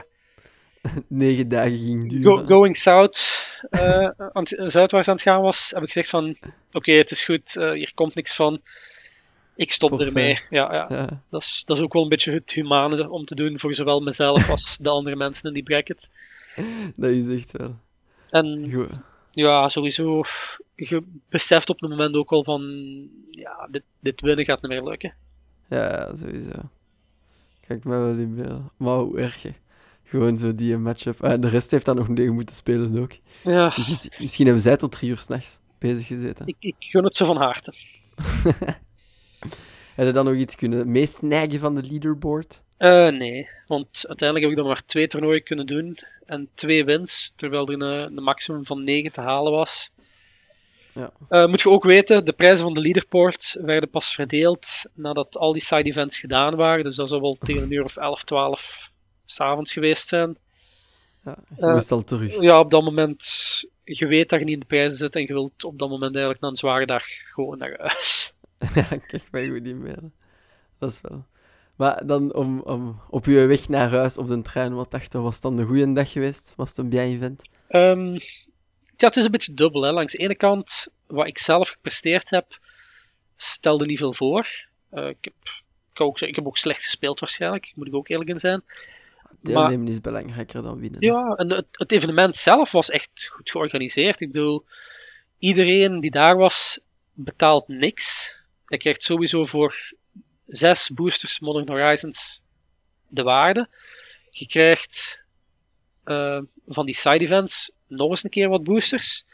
negen 1.07 1.49
dagen 1.49 1.77
ging 1.77 2.09
duren. 2.09 2.37
Go, 2.37 2.45
going 2.45 2.77
south, 2.77 3.47
uh, 3.69 4.09
aan, 4.31 4.45
zuidwaarts 4.47 5.07
aan 5.07 5.13
het 5.15 5.23
gaan 5.23 5.41
was, 5.41 5.71
heb 5.73 5.83
ik 5.83 5.87
gezegd 5.87 6.09
van, 6.09 6.29
oké, 6.29 6.51
okay, 6.71 6.95
het 6.95 7.11
is 7.11 7.23
goed, 7.23 7.55
uh, 7.55 7.71
hier 7.71 7.91
komt 7.93 8.15
niks 8.15 8.35
van. 8.35 8.61
Ik 9.55 9.71
stop 9.71 9.99
ermee. 9.99 10.39
Ja, 10.49 10.73
ja. 10.73 10.85
Ja. 10.89 11.21
Dat, 11.29 11.41
is, 11.41 11.63
dat 11.65 11.77
is 11.77 11.83
ook 11.83 11.93
wel 11.93 12.03
een 12.03 12.09
beetje 12.09 12.31
het 12.31 12.51
humane 12.51 13.09
om 13.09 13.25
te 13.25 13.35
doen 13.35 13.59
voor 13.59 13.73
zowel 13.73 13.99
mezelf 13.99 14.49
als 14.49 14.77
de 14.77 14.89
andere 14.89 15.15
mensen 15.15 15.47
in 15.47 15.53
die 15.53 15.63
bracket. 15.63 16.09
Dat 16.95 17.09
is 17.09 17.27
echt 17.27 17.51
wel. 17.51 17.75
En 18.29 18.71
Goed. 18.73 18.89
ja, 19.31 19.69
sowieso, 19.69 20.23
je 20.75 21.03
beseft 21.29 21.69
op 21.69 21.79
het 21.81 21.89
moment 21.89 22.15
ook 22.15 22.29
wel 22.29 22.43
van, 22.43 22.61
ja, 23.29 23.67
dit, 23.71 23.83
dit 23.99 24.21
winnen 24.21 24.45
gaat 24.45 24.61
niet 24.61 24.71
meer 24.71 24.83
lukken. 24.83 25.13
Ja, 25.69 26.15
sowieso. 26.15 26.69
Ik 27.67 27.83
me 27.83 27.97
wel 27.97 28.17
inbeelden. 28.17 28.69
Maar 28.77 28.97
hoe 28.97 29.19
erg, 29.19 29.41
hè. 29.41 29.51
Gewoon 30.11 30.37
zo 30.37 30.55
die 30.55 30.77
matchup. 30.77 31.23
Ah, 31.23 31.41
de 31.41 31.47
rest 31.47 31.71
heeft 31.71 31.85
dan 31.85 31.95
nog 31.95 32.07
tegen 32.15 32.33
moeten 32.33 32.55
spelen 32.55 32.99
ook. 32.99 33.11
Ja, 33.43 33.69
Dus 33.69 33.87
mis- 33.87 34.09
misschien 34.19 34.45
hebben 34.45 34.63
zij 34.63 34.77
tot 34.77 34.91
drie 34.91 35.09
uur 35.09 35.17
s'nachts 35.17 35.59
bezig 35.79 36.07
gezeten. 36.07 36.47
ik, 36.47 36.55
ik 36.59 36.75
gun 36.79 37.03
het 37.03 37.15
ze 37.15 37.25
van 37.25 37.37
harte. 37.37 37.73
Heb 39.95 40.05
je 40.05 40.11
dan 40.11 40.25
nog 40.25 40.35
iets 40.35 40.55
kunnen 40.55 40.91
meesnijgen 40.91 41.59
van 41.59 41.75
de 41.75 41.81
leaderboard? 41.83 42.63
Eh, 42.77 43.07
nee, 43.07 43.49
want 43.65 43.87
uiteindelijk 44.07 44.39
heb 44.41 44.49
ik 44.49 44.55
dan 44.55 44.65
maar 44.67 44.85
twee 44.85 45.07
toernooien 45.07 45.43
kunnen 45.43 45.65
doen 45.65 45.97
en 46.25 46.49
twee 46.53 46.85
wins, 46.85 47.33
terwijl 47.35 47.67
er 47.67 47.73
een, 47.81 48.17
een 48.17 48.23
maximum 48.23 48.65
van 48.65 48.83
negen 48.83 49.11
te 49.11 49.21
halen 49.21 49.51
was. 49.51 49.91
Ja. 50.93 51.11
Eh, 51.29 51.47
moet 51.47 51.61
je 51.61 51.69
ook 51.69 51.83
weten, 51.83 52.25
de 52.25 52.33
prijzen 52.33 52.63
van 52.63 52.73
de 52.73 52.79
leaderboard 52.81 53.57
werden 53.61 53.89
pas 53.89 54.13
verdeeld 54.13 54.67
nadat 54.93 55.37
al 55.37 55.53
die 55.53 55.61
side 55.61 55.83
events 55.83 56.19
gedaan 56.19 56.55
waren, 56.55 56.83
dus 56.83 56.95
dat 56.95 57.09
zou 57.09 57.21
wel 57.21 57.37
tegen 57.39 57.61
een 57.63 57.71
uur 57.71 57.83
of 57.83 57.97
11, 57.97 58.23
12 58.23 58.90
s'avonds 59.31 59.73
geweest 59.73 60.07
zijn. 60.07 60.37
Ja, 61.23 61.35
je 61.55 61.65
Eh, 61.65 61.71
moest 61.73 61.91
al 61.91 62.03
terug. 62.03 62.41
Ja, 62.41 62.59
op 62.59 62.71
dat 62.71 62.83
moment, 62.83 63.23
je 63.83 64.05
weet 64.05 64.29
dat 64.29 64.39
je 64.39 64.45
niet 64.45 64.53
in 64.53 64.59
de 64.59 64.65
prijzen 64.65 64.97
zit 64.97 65.15
en 65.15 65.21
je 65.21 65.27
wilt 65.33 65.63
op 65.63 65.79
dat 65.79 65.89
moment 65.89 66.11
eigenlijk 66.11 66.41
na 66.43 66.47
een 66.49 66.55
zware 66.55 66.85
dag 66.85 67.03
gewoon 67.33 67.57
naar 67.57 67.75
huis. 67.79 68.33
Ja, 68.75 68.83
kijk 68.83 69.27
mij 69.31 69.49
goed 69.49 69.65
inbeelden. 69.67 70.13
Dat 70.79 70.91
is 70.91 71.01
wel. 71.01 71.25
Maar 71.75 72.05
dan 72.05 72.33
om, 72.33 72.59
om 72.59 73.01
op 73.09 73.25
je 73.25 73.45
weg 73.45 73.67
naar 73.69 73.89
huis 73.89 74.17
op 74.17 74.27
de 74.27 74.41
trein, 74.41 74.73
wat 74.75 74.91
dacht 74.91 75.11
je, 75.11 75.19
was 75.19 75.33
het 75.33 75.43
dan 75.43 75.57
een 75.57 75.65
goede 75.65 75.93
dag 75.93 76.11
geweest? 76.11 76.53
Was 76.55 76.69
het 76.69 76.77
een 76.77 76.89
bien 76.89 77.03
event? 77.15 77.41
Ehm, 77.67 78.13
ja, 78.97 79.07
het 79.07 79.15
is 79.17 79.23
een 79.25 79.31
beetje 79.31 79.53
dubbel. 79.53 79.81
Hè. 79.81 79.91
Langs 79.91 80.11
de 80.11 80.17
ene 80.17 80.35
kant, 80.35 80.87
wat 81.07 81.27
ik 81.27 81.37
zelf 81.37 81.69
gepresteerd 81.69 82.29
heb, 82.29 82.59
stelde 83.37 83.85
niet 83.85 83.97
veel 83.97 84.13
voor. 84.13 84.47
Eh, 84.89 85.07
ik, 85.07 85.17
heb, 85.21 85.33
ik, 85.93 86.01
ook, 86.01 86.19
ik 86.19 86.35
heb 86.35 86.47
ook 86.47 86.57
slecht 86.57 86.83
gespeeld 86.83 87.19
waarschijnlijk, 87.19 87.71
moet 87.75 87.87
ik 87.87 87.95
ook 87.95 88.07
eerlijk 88.09 88.29
in 88.29 88.39
zijn. 88.39 88.63
Deelnemen 89.41 89.87
is 89.87 90.01
belangrijker 90.01 90.61
dan 90.61 90.79
winnen. 90.79 91.01
Ja, 91.01 91.33
en 91.35 91.49
het, 91.49 91.65
het 91.71 91.91
evenement 91.91 92.35
zelf 92.35 92.71
was 92.71 92.89
echt 92.89 93.29
goed 93.31 93.51
georganiseerd. 93.51 94.21
Ik 94.21 94.31
bedoel, 94.31 94.65
iedereen 95.37 95.99
die 95.99 96.11
daar 96.11 96.37
was, 96.37 96.79
betaalt 97.13 97.67
niks. 97.67 98.35
Je 98.67 98.77
krijgt 98.77 99.01
sowieso 99.01 99.45
voor 99.45 99.93
zes 100.47 100.89
boosters 100.89 101.39
Modern 101.39 101.69
Horizons 101.69 102.43
de 103.07 103.23
waarde. 103.23 103.69
Je 104.29 104.47
krijgt 104.47 105.19
eh, 106.03 106.41
van 106.67 106.85
die 106.85 106.95
side 106.95 107.19
events 107.19 107.71
nog 107.87 108.09
eens 108.09 108.23
een 108.23 108.29
keer 108.29 108.49
wat 108.49 108.63
boosters. 108.63 109.25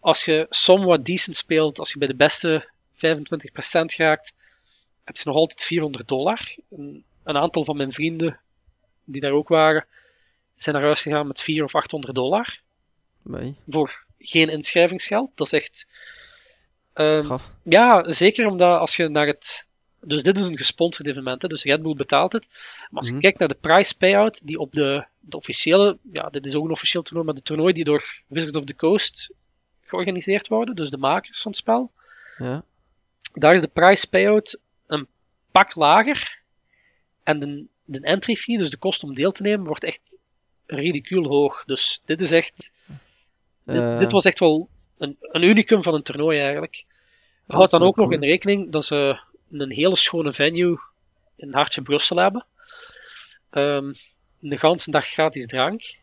Als 0.00 0.24
je 0.24 0.46
somewhat 0.50 1.04
decent 1.04 1.36
speelt, 1.36 1.78
als 1.78 1.92
je 1.92 1.98
bij 1.98 2.08
de 2.08 2.16
beste 2.16 2.70
25% 2.94 2.98
geraakt, 3.84 4.34
heb 5.04 5.16
je 5.16 5.22
nog 5.24 5.36
altijd 5.36 5.62
400 5.62 6.08
dollar. 6.08 6.56
Een, 6.70 7.04
een 7.24 7.36
aantal 7.36 7.64
van 7.64 7.76
mijn 7.76 7.92
vrienden 7.92 8.40
die 9.12 9.20
daar 9.20 9.32
ook 9.32 9.48
waren, 9.48 9.86
zijn 10.56 10.74
naar 10.74 10.84
huis 10.84 11.02
gegaan 11.02 11.26
met 11.26 11.40
400 11.40 11.74
of 11.74 11.80
800 11.82 12.14
dollar. 12.14 12.58
Nee, 13.22 13.56
Voor 13.68 14.04
geen 14.18 14.48
inschrijvingsgeld. 14.48 15.30
Dat 15.34 15.46
is 15.46 15.52
echt. 15.52 15.86
straf. 16.94 17.54
ja, 17.62 18.10
zeker 18.12 18.46
omdat 18.46 18.78
als 18.78 18.96
je 18.96 19.08
naar 19.08 19.26
het. 19.26 19.66
Dus 20.00 20.22
dit 20.22 20.36
is 20.36 20.46
een 20.48 20.56
gesponsord 20.56 21.08
evenement, 21.08 21.42
hè, 21.42 21.48
dus 21.48 21.62
Red 21.62 21.82
Bull 21.82 21.94
betaalt 21.94 22.32
het. 22.32 22.46
Maar 22.90 23.00
als 23.00 23.08
Mhm. 23.08 23.14
je 23.18 23.22
kijkt 23.22 23.38
naar 23.38 23.48
de 23.48 23.54
price 23.54 23.96
payout, 23.96 24.46
die 24.46 24.58
op 24.58 24.72
de, 24.72 25.04
de 25.20 25.36
officiële. 25.36 25.98
Ja, 26.12 26.28
dit 26.28 26.46
is 26.46 26.54
ook 26.54 26.64
een 26.64 26.70
officieel 26.70 27.02
toernooi, 27.02 27.26
maar 27.26 27.34
de 27.34 27.42
toernooi 27.42 27.72
die 27.72 27.84
door 27.84 28.20
Wizards 28.26 28.56
of 28.56 28.64
the 28.64 28.76
Coast 28.76 29.30
georganiseerd 29.80 30.48
worden, 30.48 30.74
dus 30.74 30.90
de 30.90 30.96
makers 30.96 31.40
van 31.42 31.50
het 31.50 31.60
spel. 31.60 31.92
Ja. 32.38 32.64
Daar 33.32 33.54
is 33.54 33.60
de 33.60 33.68
price 33.68 34.08
payout 34.08 34.58
een 34.86 35.06
pak 35.50 35.74
lager. 35.74 36.38
En 37.22 37.38
de, 37.38 37.64
de 37.90 38.00
entry 38.00 38.34
fee, 38.36 38.58
dus 38.58 38.70
de 38.70 38.76
kost 38.76 39.02
om 39.02 39.14
deel 39.14 39.32
te 39.32 39.42
nemen, 39.42 39.66
wordt 39.66 39.84
echt 39.84 40.00
ridicuul 40.66 41.24
hoog. 41.26 41.64
Dus 41.64 42.00
dit 42.04 42.20
is 42.20 42.32
echt. 42.32 42.72
Dit, 43.64 43.76
Eh, 43.76 43.98
dit 43.98 44.10
was 44.12 44.24
echt 44.24 44.38
wel 44.38 44.68
een, 44.98 45.16
een 45.20 45.42
unicum 45.42 45.82
van 45.82 45.94
een 45.94 46.02
toernooi 46.02 46.38
eigenlijk. 46.38 46.84
Houd 47.46 47.70
dan 47.70 47.82
ook 47.82 47.96
nog 47.96 48.12
in 48.12 48.22
rekening 48.22 48.72
dat 48.72 48.84
ze 48.84 49.20
een 49.50 49.70
hele 49.72 49.96
schone 49.96 50.32
venue 50.32 50.78
in 51.36 51.52
Hartje 51.54 51.82
Brussel 51.82 52.16
hebben. 52.16 52.46
Ehm 53.50 53.92
de 54.40 54.56
ganse 54.56 54.90
dag 54.90 55.06
gratis 55.06 55.46
drank. 55.46 55.96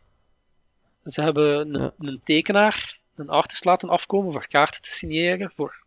Ze 1.04 1.22
hebben 1.22 1.74
een, 1.74 1.80
Ja. 1.80 1.92
een 1.98 2.20
tekenaar, 2.24 2.98
een 3.14 3.28
artist 3.28 3.64
laten 3.64 3.88
afkomen 3.88 4.32
voor 4.32 4.46
kaarten 4.48 4.82
te 4.82 4.90
signeren, 4.90 5.52
voor 5.56 5.84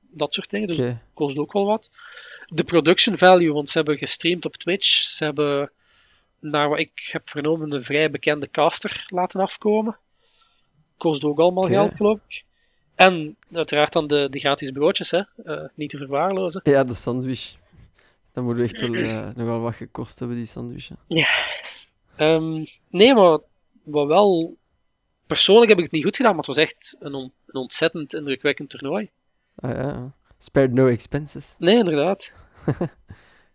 dat 0.00 0.34
soort 0.34 0.50
dingen. 0.50 0.66
Dus 0.68 0.78
Oké. 0.78 1.00
kost 1.14 1.36
ook 1.36 1.52
wel 1.52 1.64
wat. 1.66 1.90
De 2.48 2.64
production 2.64 3.18
value, 3.18 3.52
want 3.52 3.68
ze 3.68 3.76
hebben 3.78 3.98
gestreamd 3.98 4.44
op 4.44 4.56
Twitch. 4.56 4.86
Ze 4.86 5.24
hebben, 5.24 5.70
naar 6.38 6.68
wat 6.68 6.78
ik 6.78 7.08
heb 7.12 7.30
vernomen, 7.30 7.72
een 7.72 7.84
vrij 7.84 8.10
bekende 8.10 8.50
caster 8.50 9.04
laten 9.06 9.40
afkomen. 9.40 9.96
Kost 10.96 11.24
ook 11.24 11.38
allemaal 11.38 11.64
geld, 11.64 11.94
geloof 11.96 12.18
ik. 12.28 12.44
En 12.94 13.36
uiteraard 13.52 13.92
dan 13.92 14.06
de, 14.06 14.28
de 14.30 14.38
gratis 14.38 14.70
broodjes, 14.70 15.10
hè. 15.10 15.22
Eh, 15.44 15.64
niet 15.74 15.90
te 15.90 15.96
verwaarlozen. 15.96 16.60
Ja, 16.64 16.84
de 16.84 16.94
sandwich. 16.94 17.54
Dat 18.32 18.44
moet 18.44 18.58
echt 18.60 18.80
wel 18.80 18.94
eh, 18.94 19.28
nogal 19.34 19.60
wat 19.60 19.74
gekost 19.74 20.18
hebben, 20.18 20.36
die 20.36 20.46
sandwichen. 20.46 20.96
Ehm, 22.16 22.64
nee, 22.88 23.14
maar 23.14 23.38
wat 23.82 24.06
wel... 24.06 24.56
Persoonlijk 25.26 25.68
heb 25.68 25.78
ik 25.78 25.84
het 25.84 25.92
niet 25.92 26.04
goed 26.04 26.16
gedaan, 26.16 26.30
maar 26.36 26.44
het 26.46 26.56
was 26.56 26.64
echt 26.64 26.96
een, 27.00 27.14
on- 27.14 27.32
een 27.46 27.60
ontzettend 27.60 28.14
indrukwekkend 28.14 28.70
toernooi. 28.70 29.10
Ah 29.54 29.70
ja. 29.70 30.12
Spared 30.44 30.72
no 30.72 30.86
expenses. 30.88 31.54
Nee, 31.58 31.76
inderdaad. 31.76 32.32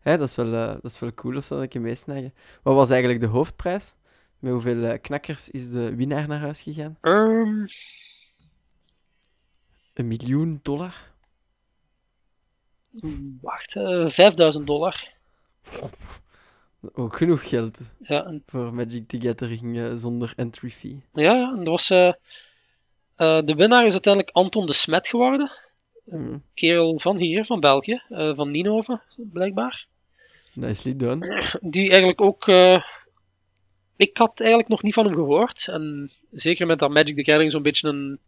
Ja, 0.04 0.18
dat 0.18 0.28
is 0.28 0.36
wel, 0.36 0.54
eh, 0.54 0.68
dat 0.68 0.84
is 0.92 1.00
wel 1.00 1.14
cool 1.14 1.36
als 1.36 1.48
dat 1.48 1.60
een 1.62 1.68
keer 1.68 1.82
meesnijden. 1.82 2.34
Wat 2.64 2.76
was 2.76 2.90
eigenlijk 2.90 3.22
de 3.22 3.28
hoofdprijs? 3.28 3.96
Met 4.40 4.52
hoeveel 4.52 4.84
eh, 4.84 5.02
knakkers 5.02 5.50
is 5.50 5.72
de 5.72 5.96
winnaar 5.96 6.28
naar 6.28 6.40
huis 6.40 6.62
gegaan? 6.62 6.98
Ehm, 7.02 7.66
Een 9.94 10.08
miljoen 10.08 10.60
dollar? 10.64 11.12
wacht, 13.42 13.76
eh 13.76 14.08
5000 14.08 14.68
dollar. 14.68 15.14
Ook 16.94 17.18
genoeg 17.18 17.50
geld 17.50 17.82
Ja, 18.00 18.26
en 18.26 18.44
voor 18.46 18.74
Magic 18.74 19.08
the 19.08 19.22
Gathering 19.22 20.00
zonder 20.00 20.34
entry 20.36 20.70
fee. 20.70 21.04
Ja, 21.14 21.50
en 21.58 21.64
dat 21.64 21.68
was, 21.68 21.88
de 23.46 23.54
winnaar 23.56 23.86
is 23.86 23.92
uiteindelijk 23.94 24.36
Anton 24.36 24.66
de 24.66 24.74
Smet 24.74 25.08
geworden. 25.08 25.52
Hm, 26.10 26.38
Kerel 26.54 27.00
van 27.00 27.18
hier, 27.18 27.46
van 27.46 27.60
België, 27.60 28.02
eh, 28.10 28.36
van 28.36 28.52
Ninove, 28.52 29.02
blijkbaar. 29.18 29.88
Nicely 30.54 30.96
done. 30.96 31.44
Die 31.62 31.88
eigenlijk 31.90 32.22
ook. 32.22 32.48
eh, 32.48 32.84
ik 33.96 34.18
had 34.18 34.40
eigenlijk 34.40 34.70
nog 34.70 34.84
niet 34.84 34.94
van 34.94 35.06
hem 35.06 35.14
gehoord. 35.14 35.68
En 35.68 36.12
zeker 36.32 36.66
met 36.68 36.80
dat 36.80 36.90
Magic 36.90 37.16
the 37.16 37.24
Gathering 37.24 37.52
zo'n 37.52 37.62
beetje 37.62 37.88
een 37.88 38.20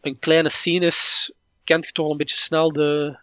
een 0.00 0.18
kleine 0.18 0.48
scene 0.50 0.86
is, 0.86 1.32
kent 1.64 1.84
je 1.86 1.92
toch 1.92 2.04
al 2.06 2.10
een 2.12 2.16
beetje 2.16 2.36
snel 2.36 2.72
de, 2.72 3.16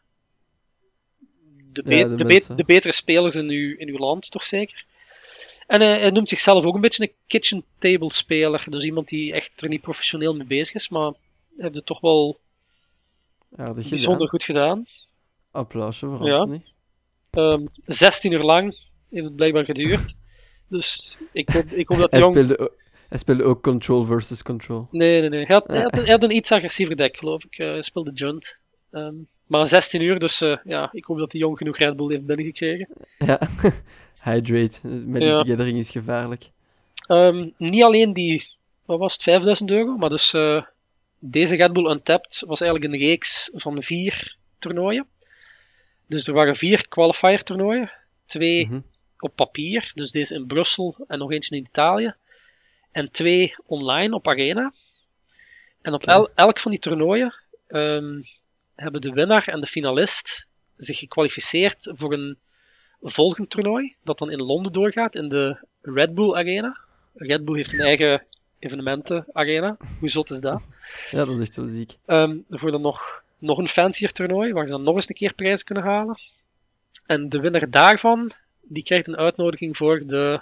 de, 1.72 1.84
be- 1.84 1.96
Ja, 1.96 2.04
de 2.08 2.10
de, 2.16 2.24
be- 2.24 2.24
mensen. 2.24 2.58
de 2.58 2.64
betere 2.64 2.94
spelers 2.94 3.36
in 3.36 3.50
uw, 3.50 3.76
in 3.78 3.88
uw 3.88 3.98
land, 3.98 4.32
toch 4.32 4.44
zeker? 4.44 4.86
En 5.68 5.82
hij, 5.82 6.00
hij 6.00 6.10
noemt 6.10 6.30
zichzelf 6.30 6.66
ook 6.66 6.76
een 6.76 6.82
beetje 6.82 7.04
een 7.04 7.14
kitchen 7.28 7.64
table 7.80 8.12
speler. 8.14 8.64
Dus 8.70 8.84
iemand 8.84 9.08
die 9.08 9.34
echt 9.34 9.62
er 9.62 9.70
niet 9.70 9.82
professioneel 9.82 10.36
mee 10.36 10.48
bezig 10.48 10.76
is, 10.76 10.90
maar 10.90 11.12
hij 11.12 11.14
heeft 11.58 11.76
het 11.76 11.86
toch 11.86 12.00
wel 12.00 12.40
Aardig 13.56 13.90
bijzonder 13.90 14.12
gedaan. 14.12 14.28
goed 14.28 14.44
gedaan. 14.44 14.86
Applausje 15.52 16.06
voor 16.08 16.28
Ja. 16.28 16.34
Anthony. 16.36 16.64
Ehm 17.30 17.66
16 17.86 18.32
uur 18.32 18.44
lang 18.44 18.78
heeft 19.10 19.26
het 19.26 19.36
blijkbaar 19.36 19.66
geduurd. 19.66 20.14
Dus 20.68 21.20
ik 21.32 21.50
hoop, 21.50 21.64
ik 21.66 21.88
hoop 21.88 21.98
dat 22.00 22.12
Hij 22.12 22.20
Jong... 22.20 22.36
speelde, 22.36 22.72
hij 23.10 23.18
speelde 23.18 23.44
ook 23.44 23.64
Control 23.64 24.04
versus 24.04 24.44
Control. 24.44 24.88
Nee, 24.92 25.20
nee, 25.22 25.30
nee. 25.30 25.46
Hij 25.46 25.56
had, 25.56 25.68
hij 25.68 25.82
had, 25.82 25.94
een- 25.94 26.00
hij 26.04 26.12
had 26.12 26.24
een 26.24 26.36
iets 26.36 26.52
agressiever 26.52 26.96
deck, 26.98 27.18
geloof 27.18 27.44
ik. 27.44 27.58
Eh, 27.58 27.68
hij 27.70 27.82
speelde 27.82 28.12
Junt. 28.14 28.58
Ehm, 28.92 29.14
maar 29.48 29.68
16 29.68 30.02
uur, 30.02 30.20
dus 30.20 30.42
eh, 30.42 30.58
ja, 30.64 30.90
ik 30.92 31.06
hoop 31.06 31.18
dat 31.18 31.32
hij 31.32 31.42
jong 31.42 31.58
genoeg 31.58 31.78
Red 31.78 31.96
Bull 31.96 32.12
heeft 32.12 32.26
binnengekregen. 32.26 32.88
Ja. 33.18 33.40
Hydrate. 34.24 34.88
Magic 34.88 35.28
Ja. 35.28 35.36
the 35.44 35.50
Gathering 35.50 35.78
is 35.78 35.92
gevaarlijk. 35.92 36.50
Ehm, 37.08 37.50
niet 37.58 37.84
alleen 37.84 38.14
die, 38.14 38.52
wat 38.86 39.00
was 39.00 39.14
het, 39.14 39.24
5000 39.24 39.70
euro, 39.72 39.98
maar 39.98 40.10
dus 40.10 40.34
eh, 40.34 40.64
deze 41.20 41.56
Red 41.56 41.74
Bull 41.74 41.92
Untapped 41.92 42.44
was 42.46 42.62
eigenlijk 42.62 42.94
een 42.94 43.00
reeks 43.00 43.50
van 43.54 43.84
vier 43.84 44.36
toernooien. 44.60 45.08
Dus 46.08 46.28
er 46.28 46.34
waren 46.34 46.56
vier 46.56 46.88
qualifier 46.88 47.44
toernooien. 47.44 47.92
Twee 48.26 48.66
Mhm. 48.66 48.80
op 49.20 49.36
papier, 49.36 49.92
dus 49.96 50.12
deze 50.12 50.36
in 50.36 50.48
Brussel 50.48 50.96
en 51.08 51.20
nog 51.20 51.32
eentje 51.32 51.56
in 51.56 51.66
Italië. 51.66 52.14
En 52.92 53.12
twee 53.12 53.56
online 53.66 54.16
op 54.16 54.28
Arena. 54.28 54.74
En 55.82 55.94
op 55.94 56.04
el- 56.04 56.30
elk 56.36 56.60
van 56.60 56.72
die 56.72 56.80
toernooien 56.80 57.34
ehm, 57.68 58.22
hebben 58.76 59.02
de 59.02 59.12
winnaar 59.12 59.48
en 59.48 59.60
de 59.62 59.68
finalist 59.68 60.48
zich 60.78 60.98
gekwalificeerd 60.98 61.92
voor 61.94 62.14
een 62.14 62.38
volgend 63.02 63.50
toernooi, 63.50 63.96
dat 64.04 64.18
dan 64.18 64.32
in 64.32 64.42
Londen 64.42 64.74
doorgaat, 64.74 65.16
in 65.16 65.30
de 65.30 65.68
Red 65.82 66.14
Bull 66.16 66.34
Arena. 66.34 66.78
Red 67.16 67.46
Bull 67.46 67.56
heeft 67.56 67.74
een 67.74 67.80
eigen 67.80 68.24
evenementen-arena. 68.60 69.78
Hoe 70.00 70.10
zot 70.10 70.30
is 70.30 70.40
dat? 70.40 70.62
Ja, 71.12 71.26
dat 71.26 71.36
is 71.36 71.42
echt 71.42 71.56
wel 71.56 71.66
ziek. 71.66 71.98
Ehm 72.06 72.38
voor 72.50 72.72
dan 72.72 72.82
nog, 72.82 73.24
nog 73.38 73.58
een 73.58 73.68
fancier 73.68 74.12
toernooi, 74.12 74.54
waar 74.54 74.66
ze 74.66 74.72
dan 74.72 74.84
nog 74.84 74.96
eens 74.96 75.10
een 75.10 75.16
keer 75.16 75.34
prijzen 75.34 75.66
kunnen 75.66 75.84
halen. 75.84 76.20
En 77.06 77.30
de 77.30 77.40
winnaar 77.40 77.70
daarvan, 77.70 78.32
die 78.62 78.84
krijgt 78.84 79.08
een 79.08 79.18
uitnodiging 79.18 79.78
voor 79.78 80.04
de... 80.06 80.42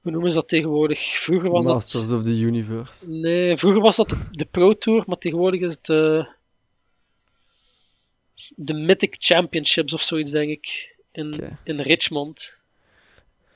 Hoe 0.00 0.12
noemen 0.12 0.30
ze 0.30 0.36
dat 0.36 0.48
tegenwoordig? 0.48 1.00
Vroeger 1.00 1.50
was 1.50 1.64
dat... 1.64 1.72
Masters 1.72 2.12
of 2.12 2.22
the 2.22 2.40
Universe. 2.40 3.10
Nee, 3.10 3.56
vroeger 3.56 3.80
was 3.80 3.96
dat 3.96 4.08
de, 4.30 4.44
Pro 4.44 4.78
Tour, 4.78 5.04
maar 5.06 5.18
tegenwoordig 5.18 5.60
is 5.60 5.70
het 5.70 5.84
de... 5.84 6.28
De 8.56 8.74
Mythic 8.74 9.16
Championships 9.18 9.92
of 9.92 10.02
zoiets, 10.02 10.30
denk 10.30 10.50
ik. 10.50 10.96
In, 11.12 11.58
in 11.64 11.80
Richmond. 11.80 12.56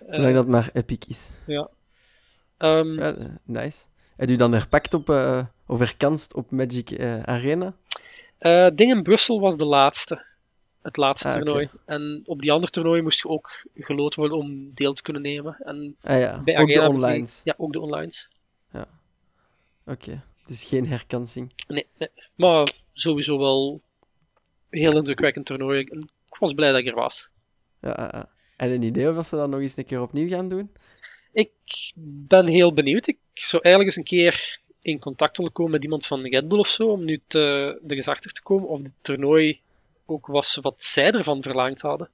Eh, 0.07 0.14
Zolang 0.14 0.35
dat 0.35 0.46
maar 0.46 0.70
epic 0.72 0.99
is. 1.09 1.31
Ja, 2.59 2.85
eh, 3.14 3.25
nice. 3.45 3.85
Heb 4.16 4.29
je 4.29 4.37
dan 4.37 4.53
herpakt 4.53 4.95
op, 4.95 5.09
eh, 5.11 5.45
of 5.66 5.79
herkanst 5.79 6.35
op 6.35 6.51
Magic 6.51 6.90
eh, 6.90 7.23
Arena? 7.23 7.75
Eh, 8.38 8.69
ding 8.75 8.90
in 8.90 9.03
Brussel 9.03 9.40
was 9.40 9.57
de 9.57 9.64
laatste. 9.64 10.25
Het 10.83 10.97
laatste 10.97 11.29
Ah, 11.29 11.35
toernooi. 11.35 11.69
En 11.85 12.23
op 12.25 12.40
die 12.42 12.53
andere 12.53 12.73
toernooi 12.73 13.03
moest 13.03 13.23
je 13.23 13.29
ook 13.29 13.51
geloot 13.75 14.14
worden 14.14 14.37
om 14.38 14.71
deel 14.75 14.92
te 14.92 15.03
kunnen 15.03 15.23
nemen. 15.23 15.57
En 15.59 15.97
Ah 16.03 16.19
ja, 16.21 16.40
bij 16.45 16.59
ook 16.59 16.66
de 16.69 16.73
Arena 16.81 16.87
die- 16.88 16.95
onlines. 16.95 17.40
Ja, 17.45 17.55
ook 17.57 17.73
de 17.73 17.81
onlines. 17.81 18.29
Oké, 19.88 20.23
dus 20.47 20.64
geen 20.64 20.88
herkansing. 20.88 21.53
Nee, 21.69 21.87
nee. 21.99 22.09
Maar 22.35 22.69
sowieso 22.92 23.38
wel 23.38 23.81
een 24.71 24.81
heel 24.81 24.97
indrukwekkend 24.97 25.47
toernooi. 25.47 25.85
En 25.85 25.99
Ik 26.29 26.37
was 26.38 26.53
blij 26.53 26.71
dat 26.71 26.81
ik 26.81 26.87
er 26.87 26.95
was. 26.95 27.29
Ja. 27.81 28.29
En 28.57 28.71
een 28.71 28.83
idee 28.83 29.16
of 29.16 29.27
ze 29.27 29.37
dat 29.37 29.49
nog 29.49 29.61
eens 29.61 29.77
een 29.77 29.85
keer 29.85 30.01
opnieuw 30.03 30.29
gaan 30.29 30.49
doen? 30.49 30.71
Ik 31.37 31.51
ben 32.29 32.46
heel 32.46 32.72
benieuwd. 32.72 33.07
Ik 33.07 33.18
zou 33.33 33.62
eigenlijk 33.62 33.96
eens 33.96 34.11
een 34.11 34.18
keer 34.18 34.61
in 34.83 34.99
contact 34.99 35.37
willen 35.37 35.53
komen 35.53 35.72
met 35.72 35.83
iemand 35.83 36.07
van 36.07 36.27
Red 36.27 36.49
Bull 36.49 36.59
of 36.59 36.68
zo, 36.68 36.88
om 36.88 37.05
nu 37.05 37.20
te, 37.27 37.38
er 37.87 37.96
eens 37.96 38.09
achter 38.09 38.31
te 38.33 38.42
komen 38.42 38.68
of 38.68 38.83
het 38.83 38.92
toernooi 39.01 39.61
ook 40.07 40.27
was 40.27 40.59
wat 40.62 40.83
zij 40.83 41.12
ervan 41.12 41.42
verlangd 41.42 41.81
hadden. 41.81 42.09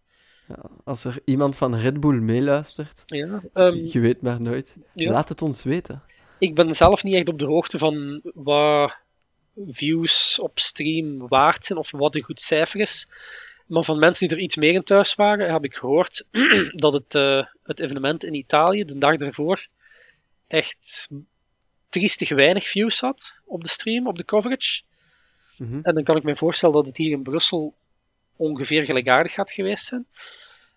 Ja, 0.49 0.59
als 0.85 1.05
er 1.05 1.19
iemand 1.25 1.57
van 1.57 1.75
Red 1.77 2.01
Bull 2.01 2.21
meeluistert, 2.21 3.03
Ja, 3.07 3.43
ehm, 3.53 3.75
je 3.75 4.01
weet 4.01 4.23
maar 4.23 4.41
nooit. 4.41 4.77
ja. 4.95 5.11
Laat 5.11 5.29
het 5.29 5.43
ons 5.43 5.63
weten. 5.65 6.03
ik 6.39 6.55
ben 6.55 6.73
zelf 6.73 7.03
niet 7.03 7.15
echt 7.15 7.29
op 7.29 7.39
de 7.39 7.47
hoogte 7.47 7.79
van 7.79 8.21
wat 8.35 8.95
views 9.69 10.39
op 10.41 10.59
stream 10.59 11.29
waard 11.29 11.65
zijn 11.65 11.79
of 11.79 11.91
wat 11.91 12.15
een 12.15 12.23
goed 12.23 12.41
cijfer 12.41 12.81
is. 12.81 13.09
Maar 13.73 13.85
van 13.85 13.99
mensen 13.99 14.29
die 14.29 14.37
er 14.37 14.43
iets 14.43 14.57
meer 14.57 14.73
in 14.73 14.83
thuis 14.83 15.15
waren, 15.15 15.53
heb 15.53 15.65
ik 15.65 15.75
gehoord 15.75 16.25
dat 16.85 16.93
het, 16.93 17.15
eh, 17.15 17.47
het 17.63 17.81
evenement 17.81 18.25
in 18.25 18.35
Italië, 18.35 18.85
de 18.85 18.99
dag 18.99 19.17
daarvoor, 19.17 19.67
echt 20.47 21.09
triestig 21.89 22.29
weinig 22.29 22.69
views 22.69 23.01
had 23.01 23.41
op 23.45 23.63
de 23.63 23.69
stream, 23.69 24.07
op 24.07 24.17
de 24.17 24.25
coverage. 24.25 24.83
Mhm. 25.57 25.79
En 25.83 25.95
dan 25.95 26.03
kan 26.03 26.17
ik 26.17 26.23
me 26.23 26.37
voorstellen 26.37 26.75
dat 26.75 26.87
het 26.87 26.97
hier 26.97 27.11
in 27.11 27.23
Brussel 27.23 27.75
ongeveer 28.37 28.85
gelijkaardig 28.85 29.33
gaat 29.33 29.51
geweest 29.51 29.85
zijn. 29.85 30.07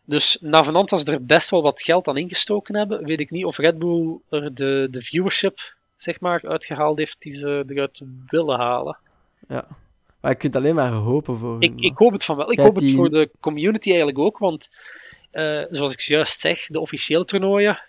Dus 0.06 0.38
navenant 0.42 0.92
als 0.92 1.02
ze 1.02 1.12
er 1.12 1.26
best 1.26 1.50
wel 1.50 1.62
wat 1.62 1.82
geld 1.82 2.08
aan 2.08 2.18
ingestoken 2.18 2.76
hebben, 2.76 3.06
weet 3.06 3.20
ik 3.20 3.32
niet 3.32 3.46
of 3.46 3.58
Red 3.58 3.80
Bull 3.80 4.20
er 4.30 4.54
de, 4.54 4.88
de 4.92 5.02
viewership 5.02 5.76
zeg 5.98 6.20
maar, 6.20 6.48
uitgehaald 6.48 6.98
heeft 6.98 7.16
die 7.20 7.32
ze 7.32 7.64
eruit 7.68 8.02
willen 8.28 8.60
halen. 8.60 8.98
Ja. 9.48 9.68
Maar 10.26 10.34
je 10.34 10.40
kunt 10.40 10.56
alleen 10.56 10.76
maar 10.76 10.92
hopen 10.92 11.38
voor 11.38 11.58
Ik, 11.60 11.98
hoop 11.98 12.12
het 12.12 12.24
van 12.24 12.36
wel. 12.36 12.52
Ik 12.52 12.60
hoop 12.60 12.76
het 12.76 12.94
voor 12.96 13.10
de 13.10 13.30
community 13.40 13.88
eigenlijk 13.88 14.20
ook, 14.20 14.38
want 14.38 14.70
eh, 15.32 15.64
zoals 15.70 15.92
ik 15.92 16.00
juist 16.00 16.40
zeg, 16.40 16.68
de 16.68 16.80
officiële 16.80 17.26
toernooien, 17.26 17.84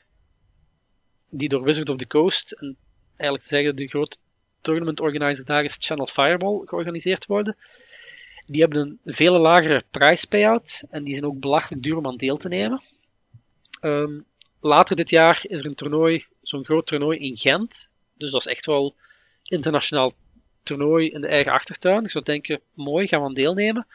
die 1.30 1.48
door 1.48 1.62
Wizard 1.62 1.90
of 1.90 1.96
the 1.96 2.06
Coast, 2.06 2.52
en 2.52 2.76
eigenlijk 3.08 3.42
te 3.42 3.54
zeggen 3.54 3.76
de 3.76 3.88
grote 3.88 4.16
tournament 4.60 5.00
organizer 5.00 5.44
daar 5.44 5.64
is 5.64 5.76
Channel 5.78 6.06
Fireball 6.06 6.62
georganiseerd 6.64 7.26
worden, 7.26 7.56
die 8.46 8.60
hebben 8.60 8.98
een 9.04 9.14
veel 9.14 9.38
lagere 9.38 9.84
price 9.90 10.28
payout 10.28 10.82
en 10.90 11.04
die 11.04 11.12
zijn 11.12 11.26
ook 11.26 11.40
belachelijk 11.40 11.82
duur 11.82 11.96
om 11.96 12.06
aan 12.06 12.16
deel 12.16 12.36
te 12.36 12.48
nemen. 12.48 12.82
Ehm, 13.80 14.20
later 14.60 14.96
dit 14.96 15.10
jaar 15.10 15.40
is 15.42 15.60
er 15.60 15.66
een 15.66 15.74
toernooi, 15.74 16.24
zo'n 16.42 16.64
groot 16.64 16.86
toernooi 16.86 17.18
in 17.18 17.36
Gent, 17.36 17.88
dus 18.14 18.30
dat 18.30 18.40
is 18.40 18.52
echt 18.52 18.66
wel 18.66 18.94
internationaal 19.42 20.12
toernooi 20.66 21.08
in 21.08 21.20
de 21.20 21.26
eigen 21.26 21.52
achtertuin. 21.52 22.04
Ik 22.04 22.10
zou 22.10 22.24
denken, 22.24 22.60
mooi, 22.74 23.06
gaan 23.06 23.20
we 23.20 23.26
aan 23.26 23.34
deelnemen. 23.34 23.86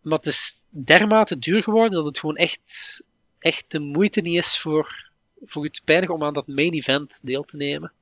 Maar 0.00 0.18
het 0.18 0.26
is 0.26 0.62
dermate 0.68 1.38
duur 1.38 1.62
geworden 1.62 1.92
dat 1.92 2.04
het 2.04 2.18
gewoon 2.18 2.36
echt, 2.36 3.02
echt 3.38 3.64
de 3.68 3.78
moeite 3.78 4.20
niet 4.20 4.36
is 4.36 4.58
voor, 4.58 5.10
voor 5.44 5.64
je 5.64 5.70
te 5.70 5.82
pijnigen 5.84 6.14
om 6.14 6.24
aan 6.24 6.34
dat 6.34 6.46
main 6.46 6.72
event 6.72 7.20
deel 7.22 7.42
te 7.42 7.56
nemen. 7.56 7.92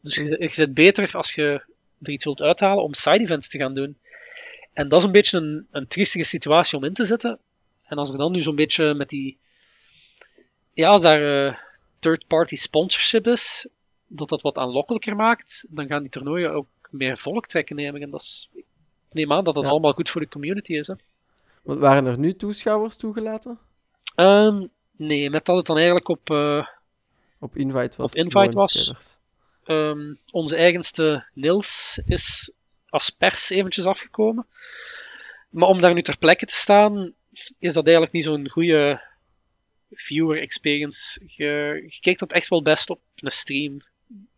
Dus 0.00 0.14
je, 0.14 0.36
je 0.38 0.52
zit 0.52 0.74
beter 0.74 1.16
als 1.16 1.34
je 1.34 1.62
er 2.02 2.10
iets 2.10 2.24
wilt 2.24 2.42
uithalen 2.42 2.84
om 2.84 2.94
side 2.94 3.20
events 3.20 3.48
te 3.48 3.58
gaan 3.58 3.74
doen. 3.74 3.96
En 4.72 4.88
dat 4.88 4.98
is 4.98 5.06
een 5.06 5.12
beetje 5.12 5.38
een, 5.38 5.66
een 5.70 5.86
triestige 5.86 6.24
situatie 6.24 6.78
om 6.78 6.84
in 6.84 6.94
te 6.94 7.04
zitten. 7.04 7.38
En 7.82 7.96
als 7.96 8.10
er 8.10 8.18
dan 8.18 8.32
nu 8.32 8.42
zo'n 8.42 8.54
beetje 8.54 8.94
met 8.94 9.08
die. 9.08 9.38
Ja, 10.72 10.88
als 10.88 11.00
daar 11.00 11.46
eh, 11.46 11.58
third-party 11.98 12.56
sponsorship 12.56 13.26
is, 13.26 13.66
dat 14.06 14.28
dat 14.28 14.42
wat 14.42 14.56
aanlokkelijker 14.56 15.16
maakt, 15.16 15.66
dan 15.68 15.86
gaan 15.86 16.00
die 16.00 16.10
toernooien 16.10 16.52
ook 16.52 16.66
meer 16.94 17.18
volk 17.18 17.46
trekken, 17.46 17.76
neem 17.76 17.96
ik. 17.96 18.02
En 18.02 18.10
dat 18.10 18.20
is, 18.20 18.50
ik 18.54 18.64
neem 19.10 19.32
aan 19.32 19.44
dat 19.44 19.54
dat 19.54 19.64
Ja. 19.64 19.70
allemaal 19.70 19.92
goed 19.92 20.10
voor 20.10 20.20
de 20.20 20.28
community 20.28 20.72
is. 20.74 20.86
Hè. 20.86 20.94
Want 21.62 21.80
waren 21.80 22.06
er 22.06 22.18
nu 22.18 22.32
toeschouwers 22.32 22.96
toegelaten? 22.96 23.58
Ehm, 24.14 24.66
nee, 24.96 25.30
met 25.30 25.44
dat 25.44 25.56
het 25.56 25.66
dan 25.66 25.76
eigenlijk 25.76 26.08
op 26.08 26.30
eh, 26.30 26.66
Op 27.38 27.56
invite 27.56 27.96
was. 27.96 28.12
Op 28.12 28.18
invite 28.18 28.52
was. 28.54 29.18
ehm, 29.64 30.14
onze 30.30 30.56
eigenste 30.56 31.26
Nils 31.34 32.00
is 32.06 32.52
als 32.88 33.10
pers 33.10 33.50
eventjes 33.50 33.84
afgekomen. 33.84 34.46
Maar 35.50 35.68
om 35.68 35.80
daar 35.80 35.94
nu 35.94 36.02
ter 36.02 36.18
plekke 36.18 36.46
te 36.46 36.54
staan, 36.54 37.12
is 37.58 37.72
dat 37.72 37.84
eigenlijk 37.84 38.12
niet 38.14 38.24
zo'n 38.24 38.48
goede 38.48 39.02
viewer 39.92 40.40
experience. 40.40 41.20
Je, 41.26 41.46
je 41.88 41.98
kijkt 42.00 42.20
dat 42.20 42.32
echt 42.32 42.48
wel 42.48 42.62
best 42.62 42.90
op 42.90 43.00
een 43.16 43.30
stream. 43.30 43.80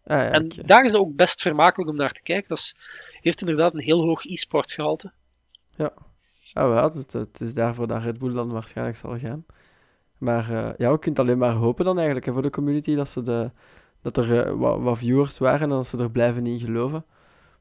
Ah, 0.07 0.17
ja, 0.17 0.31
en 0.31 0.49
daar 0.49 0.85
is 0.85 0.93
het 0.93 1.01
ook 1.01 1.17
best 1.17 1.43
vermakelijk 1.43 1.91
om 1.91 1.97
naar 1.97 2.13
te 2.13 2.23
kijken. 2.23 2.49
Dat 2.49 2.59
is, 2.59 2.77
heeft 3.21 3.41
inderdaad 3.41 3.75
een 3.75 3.81
heel 3.81 4.03
hoog 4.03 4.25
e-sports 4.25 4.75
gehalte. 4.75 5.13
Ah, 6.53 6.69
wel, 6.69 6.83
het, 6.83 7.13
het 7.13 7.41
is 7.41 7.55
daarvoor 7.55 7.87
dat 7.87 8.03
Red 8.03 8.19
Bull 8.19 8.33
dan 8.33 8.51
waarschijnlijk 8.53 8.97
zal 8.97 9.19
gaan. 9.19 9.45
Maar 10.19 10.51
eh, 10.51 10.71
ja, 10.77 10.91
je 10.91 10.99
kunt 10.99 11.19
alleen 11.19 11.39
maar 11.39 11.53
hopen 11.53 11.85
dan 11.85 11.97
eigenlijk 11.97 12.27
hè, 12.27 12.33
voor 12.33 12.43
de 12.43 12.51
community 12.51 12.95
dat, 12.95 13.09
ze 13.09 13.23
de, 13.23 13.51
dat 14.03 14.17
er 14.17 14.45
eh, 14.47 14.53
wat, 14.53 14.81
wat 14.81 14.99
viewers 14.99 15.39
waren 15.39 15.61
en 15.61 15.69
dat 15.69 15.87
ze 15.87 15.99
er 15.99 16.11
blijven 16.11 16.47
in 16.47 16.59
geloven. 16.61 17.05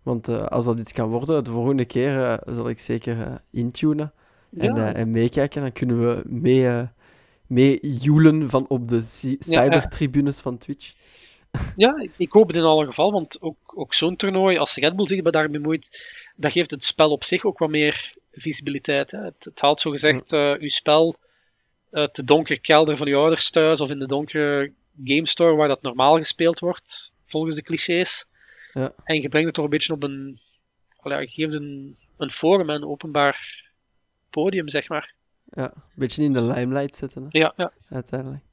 Want 0.04 0.28
eh, 0.28 0.44
als 0.46 0.66
dat 0.66 0.80
iets 0.80 0.94
kan 0.94 1.10
worden, 1.10 1.44
de 1.44 1.52
volgende 1.52 1.86
keer 1.86 2.40
zal 2.46 2.70
ik 2.70 2.80
zeker 2.80 3.42
intunen 3.52 4.14
en, 4.58 4.76
Ja. 4.76 4.94
en 4.94 5.10
meekijken. 5.12 5.62
Dan 5.62 5.72
kunnen 5.72 6.00
we 6.08 6.24
mee, 6.26 6.88
mee 7.48 7.80
joelen 8.00 8.50
van 8.50 8.68
op 8.68 8.88
de 8.88 8.96
Ja, 9.22 9.30
ja. 9.30 9.36
cybertribunes 9.40 10.40
van 10.40 10.58
Twitch. 10.58 10.94
Ja, 11.76 11.96
ik, 12.00 12.12
ik 12.18 12.32
hoop 12.32 12.48
het 12.48 12.56
in 12.58 12.64
alle 12.64 12.86
geval, 12.86 13.12
want 13.12 13.42
ook, 13.42 13.58
ook 13.66 13.94
zo'n 13.94 14.16
toernooi, 14.16 14.58
als 14.58 14.76
Red 14.76 14.96
Bull 14.96 15.08
zich 15.08 15.22
daarmee 15.22 15.60
bemoeit, 15.60 16.12
dat 16.36 16.52
geeft 16.52 16.72
het 16.72 16.84
spel 16.84 17.12
op 17.12 17.24
zich 17.24 17.44
ook 17.44 17.58
wat 17.58 17.70
meer 17.70 18.14
visibiliteit. 18.32 19.12
Hè. 19.12 19.24
Het, 19.24 19.44
het 19.44 19.62
haalt 19.62 19.80
zogezegd 19.80 20.34
uh, 20.34 20.54
uw 20.60 20.68
spel 20.68 21.16
uit 21.92 22.16
de 22.16 22.24
donkere 22.24 22.60
kelder 22.60 22.98
van 22.98 23.08
uw 23.08 23.18
ouders 23.18 23.50
thuis 23.50 23.82
of 23.82 23.90
in 23.90 24.00
de 24.00 24.08
donkere 24.08 24.72
game 25.04 25.28
store 25.28 25.56
waar 25.56 25.68
dat 25.68 25.82
normaal 25.82 26.18
gespeeld 26.18 26.60
wordt, 26.60 27.12
volgens 27.26 27.56
de 27.56 27.62
clichés. 27.62 28.26
Ja. 28.74 28.94
En 29.04 29.22
je 29.22 29.30
brengt 29.30 29.46
het 29.46 29.56
toch 29.56 29.64
een 29.64 29.70
beetje 29.70 29.94
op 29.94 30.04
een. 30.04 30.40
Ja, 31.04 31.20
je 31.20 31.28
geeft 31.28 31.54
een, 31.54 31.98
een 32.18 32.32
forum 32.32 32.70
en 32.70 32.76
een 32.76 32.88
openbaar 32.88 33.64
podium, 34.30 34.70
zeg 34.70 34.90
maar. 34.90 35.14
Ja, 35.50 35.72
een 35.76 35.82
beetje 35.96 36.24
in 36.24 36.34
de 36.34 36.42
limelight 36.42 36.96
zitten. 36.96 37.28
Hè? 37.30 37.40
Ja, 37.40 37.54
ja. 37.56 37.72
Uiteindelijk. 37.90 38.44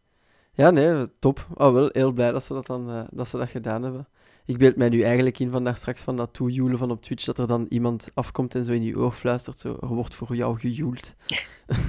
Ja, 0.55 0.71
nee, 0.71 1.07
top. 1.19 1.47
Oh, 1.55 1.73
wel 1.73 1.89
heel 1.93 2.13
blij 2.13 2.31
dat 2.31 2.45
ze 2.45 2.53
dat 2.53 2.67
dan 2.67 2.91
uh, 2.91 3.03
dat, 3.11 3.29
ze 3.29 3.37
dat 3.39 3.51
gedaan 3.51 3.83
hebben. 3.83 4.09
Ik 4.45 4.59
beeld 4.59 4.77
mij 4.77 4.89
nu 4.89 5.03
eigenlijk 5.03 5.39
in 5.39 5.51
van 5.51 5.65
daar 5.65 5.77
straks 5.77 6.03
van 6.03 6.17
dat 6.17 6.35
toejoelen 6.35 6.79
van 6.79 6.91
op 6.91 7.03
Twitch, 7.03 7.25
dat 7.25 7.39
er 7.39 7.47
dan 7.47 7.67
iemand 7.69 8.11
afkomt 8.15 8.55
en 8.55 8.65
zo 8.65 8.73
in 8.73 8.83
je 8.83 8.97
oor 8.99 9.13
fluistert, 9.13 9.59
zo, 9.59 9.77
er 9.81 9.89
wordt 9.89 10.15
voor 10.15 10.37
jou 10.37 10.59
gejoeld. 10.59 11.15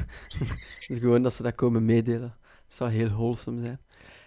Gewoon 1.00 1.22
dat 1.22 1.34
ze 1.34 1.44
dat 1.44 1.56
komen 1.56 1.86
meedelen. 1.86 2.36
Dat 2.42 2.76
zou 2.76 2.92
heel 2.92 3.10
wholesome 3.10 3.62
zijn. 3.62 3.80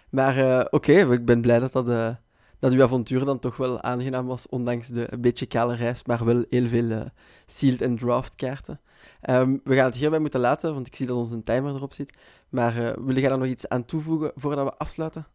Maar 0.09 0.37
uh, 0.37 0.59
oké, 0.59 0.75
okay, 0.75 1.13
ik 1.13 1.25
ben 1.25 1.41
blij 1.41 1.59
dat 1.59 1.71
dat, 1.71 1.87
uh, 1.87 2.15
dat 2.59 2.73
uw 2.73 2.83
avontuur 2.83 3.25
dan 3.25 3.39
toch 3.39 3.57
wel 3.57 3.81
aangenaam 3.81 4.25
was, 4.25 4.49
ondanks 4.49 4.87
de 4.87 5.13
een 5.13 5.21
beetje 5.21 5.45
kale 5.45 5.75
reis, 5.75 6.05
maar 6.05 6.25
wel 6.25 6.45
heel 6.49 6.67
veel 6.67 6.83
uh, 6.83 7.05
sealed 7.45 7.81
en 7.81 7.97
draft 7.97 8.35
kaarten. 8.35 8.81
Um, 9.29 9.61
we 9.63 9.75
gaan 9.75 9.85
het 9.85 9.95
hierbij 9.95 10.19
moeten 10.19 10.39
laten, 10.39 10.73
want 10.73 10.87
ik 10.87 10.95
zie 10.95 11.05
dat 11.05 11.17
onze 11.17 11.43
timer 11.43 11.75
erop 11.75 11.93
zit. 11.93 12.17
Maar 12.49 13.03
wil 13.05 13.17
jij 13.17 13.29
daar 13.29 13.37
nog 13.37 13.47
iets 13.47 13.69
aan 13.69 13.85
toevoegen 13.85 14.31
voordat 14.35 14.65
we 14.65 14.77
afsluiten? 14.77 15.27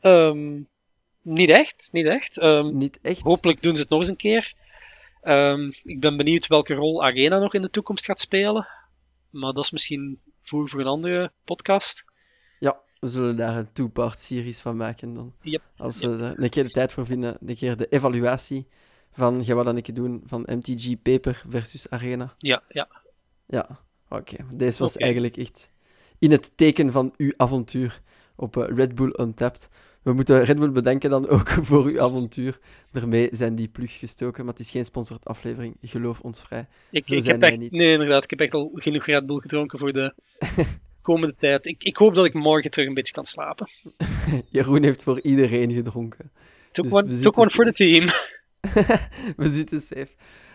Um, 0.00 0.68
niet 1.22 1.50
echt, 1.50 1.88
niet 1.92 2.06
echt. 2.06 2.42
Um, 2.42 2.76
niet 2.76 2.98
echt. 3.02 3.22
Hopelijk 3.22 3.62
doen 3.62 3.74
ze 3.74 3.80
het 3.80 3.90
nog 3.90 3.98
eens 3.98 4.08
een 4.08 4.16
keer. 4.16 4.54
ik 5.84 6.00
ben 6.00 6.16
benieuwd 6.16 6.46
welke 6.46 6.74
rol 6.74 7.04
Arena 7.04 7.38
nog 7.38 7.54
in 7.54 7.62
de 7.62 7.70
toekomst 7.70 8.04
gaat 8.04 8.20
spelen. 8.20 8.68
Maar 9.30 9.52
dat 9.52 9.64
is 9.64 9.70
misschien 9.70 10.20
voor, 10.42 10.68
voor 10.68 10.80
een 10.80 10.86
andere 10.86 11.32
podcast. 11.44 12.04
Ja, 12.58 12.80
we 13.00 13.08
zullen 13.08 13.36
daar 13.36 13.56
een 13.56 13.72
two-part 13.72 14.18
series 14.18 14.60
van 14.60 14.76
maken 14.76 15.14
dan. 15.14 15.34
Yep. 15.40 15.62
Als 15.76 15.98
we 15.98 16.06
er 16.08 16.42
een 16.42 16.50
keer 16.50 16.64
de 16.64 16.70
tijd 16.70 16.92
voor 16.92 17.06
vinden, 17.06 17.36
een 17.46 17.56
keer 17.56 17.76
de 17.76 17.86
evaluatie 17.88 18.66
van 19.12 19.44
gaan 19.44 19.56
we 19.58 19.64
dan 19.64 19.76
een 19.76 19.82
keer 19.82 19.94
doen 19.94 20.22
van 20.26 20.46
MTG 20.46 21.02
Paper 21.02 21.42
versus 21.48 21.90
Arena. 21.90 22.34
Ja, 22.38 22.62
ja. 22.68 22.88
Ja, 23.46 23.66
oké. 24.08 24.34
Okay. 24.34 24.56
Deze 24.56 24.78
was 24.78 24.96
eigenlijk 24.96 25.36
echt 25.36 25.70
in 26.18 26.30
het 26.30 26.52
teken 26.56 26.92
van 26.92 27.14
uw 27.16 27.32
avontuur 27.36 28.00
op 28.36 28.56
uh, 28.56 28.64
Red 28.68 28.94
Bull 28.94 29.14
Untapped. 29.20 29.68
We 30.02 30.12
moeten 30.12 30.44
Red 30.44 30.58
Bull 30.58 30.70
bedenken 30.70 31.10
dan 31.10 31.28
ook 31.28 31.48
voor 31.68 31.84
uw 31.84 32.00
avontuur. 32.00 32.58
Daarmee 32.90 33.28
zijn 33.32 33.54
die 33.54 33.68
plugs 33.68 33.96
gestoken, 33.96 34.44
maar 34.44 34.54
het 34.54 34.62
is 34.62 34.70
geen 34.70 34.84
sponsored 34.84 35.24
aflevering. 35.24 35.76
Geloof 35.82 36.20
ons 36.20 36.40
vrij. 36.40 36.66
Ik, 36.90 37.04
Zo 37.04 37.14
ik 37.14 37.22
zijn 37.22 37.32
heb 37.32 37.40
wij 37.40 37.50
echt, 37.50 37.58
niet. 37.58 37.72
nee, 37.72 37.92
inderdaad, 37.92 38.24
ik 38.24 38.30
heb 38.30 38.40
echt 38.40 38.54
al 38.54 38.70
genoeg 38.74 39.06
Red 39.06 39.26
Bull 39.26 39.40
gedronken 39.40 39.78
voor 39.78 39.92
de 39.92 40.14
komende 41.06 41.34
tijd. 41.38 41.66
Ik, 41.66 41.82
ik 41.82 41.96
hoop 41.96 42.14
dat 42.14 42.24
ik 42.24 42.34
morgen 42.34 42.70
terug 42.70 42.88
een 42.88 42.94
beetje 42.94 43.12
kan 43.12 43.26
slapen. 43.26 43.68
Jeroen 44.50 44.82
heeft 44.82 45.02
voor 45.02 45.20
iedereen 45.20 45.72
gedronken. 45.72 46.30
Took 46.72 46.84
Dus 46.84 46.94
one, 46.94 47.20
took 47.20 47.38
one 47.38 47.50
for 47.50 47.64
the 47.64 47.72
team. 47.72 48.04
we 49.42 49.52
zitten 49.52 49.80
safe. 49.80 50.08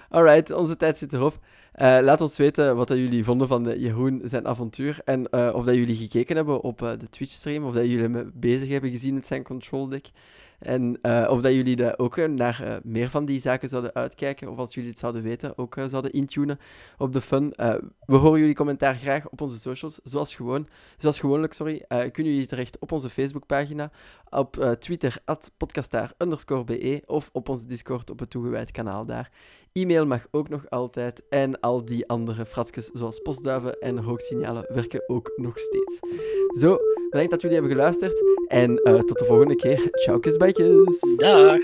Alright, 0.09 0.51
onze 0.51 0.77
tijd 0.77 0.97
zit 0.97 1.13
erop. 1.13 1.39
Uh, 1.75 1.97
laat 2.01 2.21
ons 2.21 2.37
weten 2.37 2.75
wat 2.75 2.87
dat 2.87 2.97
jullie 2.97 3.23
vonden 3.23 3.47
van 3.47 3.63
de 3.63 3.79
Jeroen 3.79 4.21
zijn 4.23 4.47
avontuur. 4.47 4.99
En 5.05 5.27
uh, 5.31 5.51
of 5.53 5.65
dat 5.65 5.75
jullie 5.75 5.95
gekeken 5.95 6.35
hebben 6.35 6.61
op 6.61 6.81
uh, 6.81 6.89
de 6.97 7.09
Twitch-stream. 7.09 7.63
Of 7.63 7.73
dat 7.73 7.85
jullie 7.85 8.01
hem 8.01 8.31
bezig 8.33 8.69
hebben 8.69 8.89
gezien 8.89 9.13
met 9.13 9.25
zijn 9.25 9.43
control 9.43 9.87
deck. 9.89 10.05
En 10.61 10.99
of 11.29 11.41
dat 11.41 11.53
jullie 11.53 11.75
daar 11.75 11.93
ook 11.97 12.27
naar 12.27 12.79
meer 12.83 13.09
van 13.09 13.25
die 13.25 13.41
zaken 13.41 13.69
zouden 13.69 13.93
uitkijken. 13.93 14.49
Of 14.49 14.57
als 14.57 14.73
jullie 14.73 14.89
het 14.89 14.99
zouden 14.99 15.21
weten, 15.21 15.57
ook 15.57 15.75
zouden 15.87 16.11
intunen 16.11 16.59
op 16.97 17.13
de 17.13 17.21
fun. 17.21 17.53
we 18.05 18.15
horen 18.15 18.39
jullie 18.39 18.55
commentaar 18.55 18.95
graag 18.95 19.29
op 19.29 19.41
onze 19.41 19.59
socials. 19.59 19.99
Zoals, 20.03 20.35
gewoon, 20.35 20.67
zoals 20.97 21.19
gewoonlijk, 21.19 21.53
sorry, 21.53 21.85
kunnen 21.87 22.31
jullie 22.31 22.47
terecht 22.47 22.79
op 22.79 22.91
onze 22.91 23.09
Facebookpagina. 23.09 23.91
Op 24.29 24.75
Twitter, 24.79 25.17
at 25.25 25.51
podcastaar 25.57 26.13
be. 26.65 27.01
Of 27.05 27.29
op 27.33 27.49
onze 27.49 27.67
Discord 27.67 28.09
op 28.09 28.19
het 28.19 28.29
toegewijd 28.29 28.71
kanaal 28.71 29.05
daar. 29.05 29.31
E-mail 29.73 30.05
mag 30.05 30.27
ook 30.31 30.49
nog 30.49 30.69
altijd. 30.69 31.23
En 31.29 31.59
al 31.59 31.85
die 31.85 32.07
andere 32.07 32.45
fratsjes 32.45 32.89
zoals 32.93 33.19
postduiven 33.19 33.79
en 33.79 34.03
rooksignalen 34.03 34.65
werken 34.73 35.03
ook 35.07 35.31
nog 35.35 35.59
steeds. 35.59 35.99
Zo, 36.59 36.77
bedankt 37.09 37.31
dat 37.31 37.41
jullie 37.41 37.57
hebben 37.57 37.75
geluisterd. 37.75 38.23
En 38.47 38.75
tot 39.05 39.19
de 39.19 39.25
volgende 39.25 39.55
keer. 39.55 39.87
Ciao, 39.91 40.19
kusbijkjes. 40.53 40.99
Dag. 41.17 41.59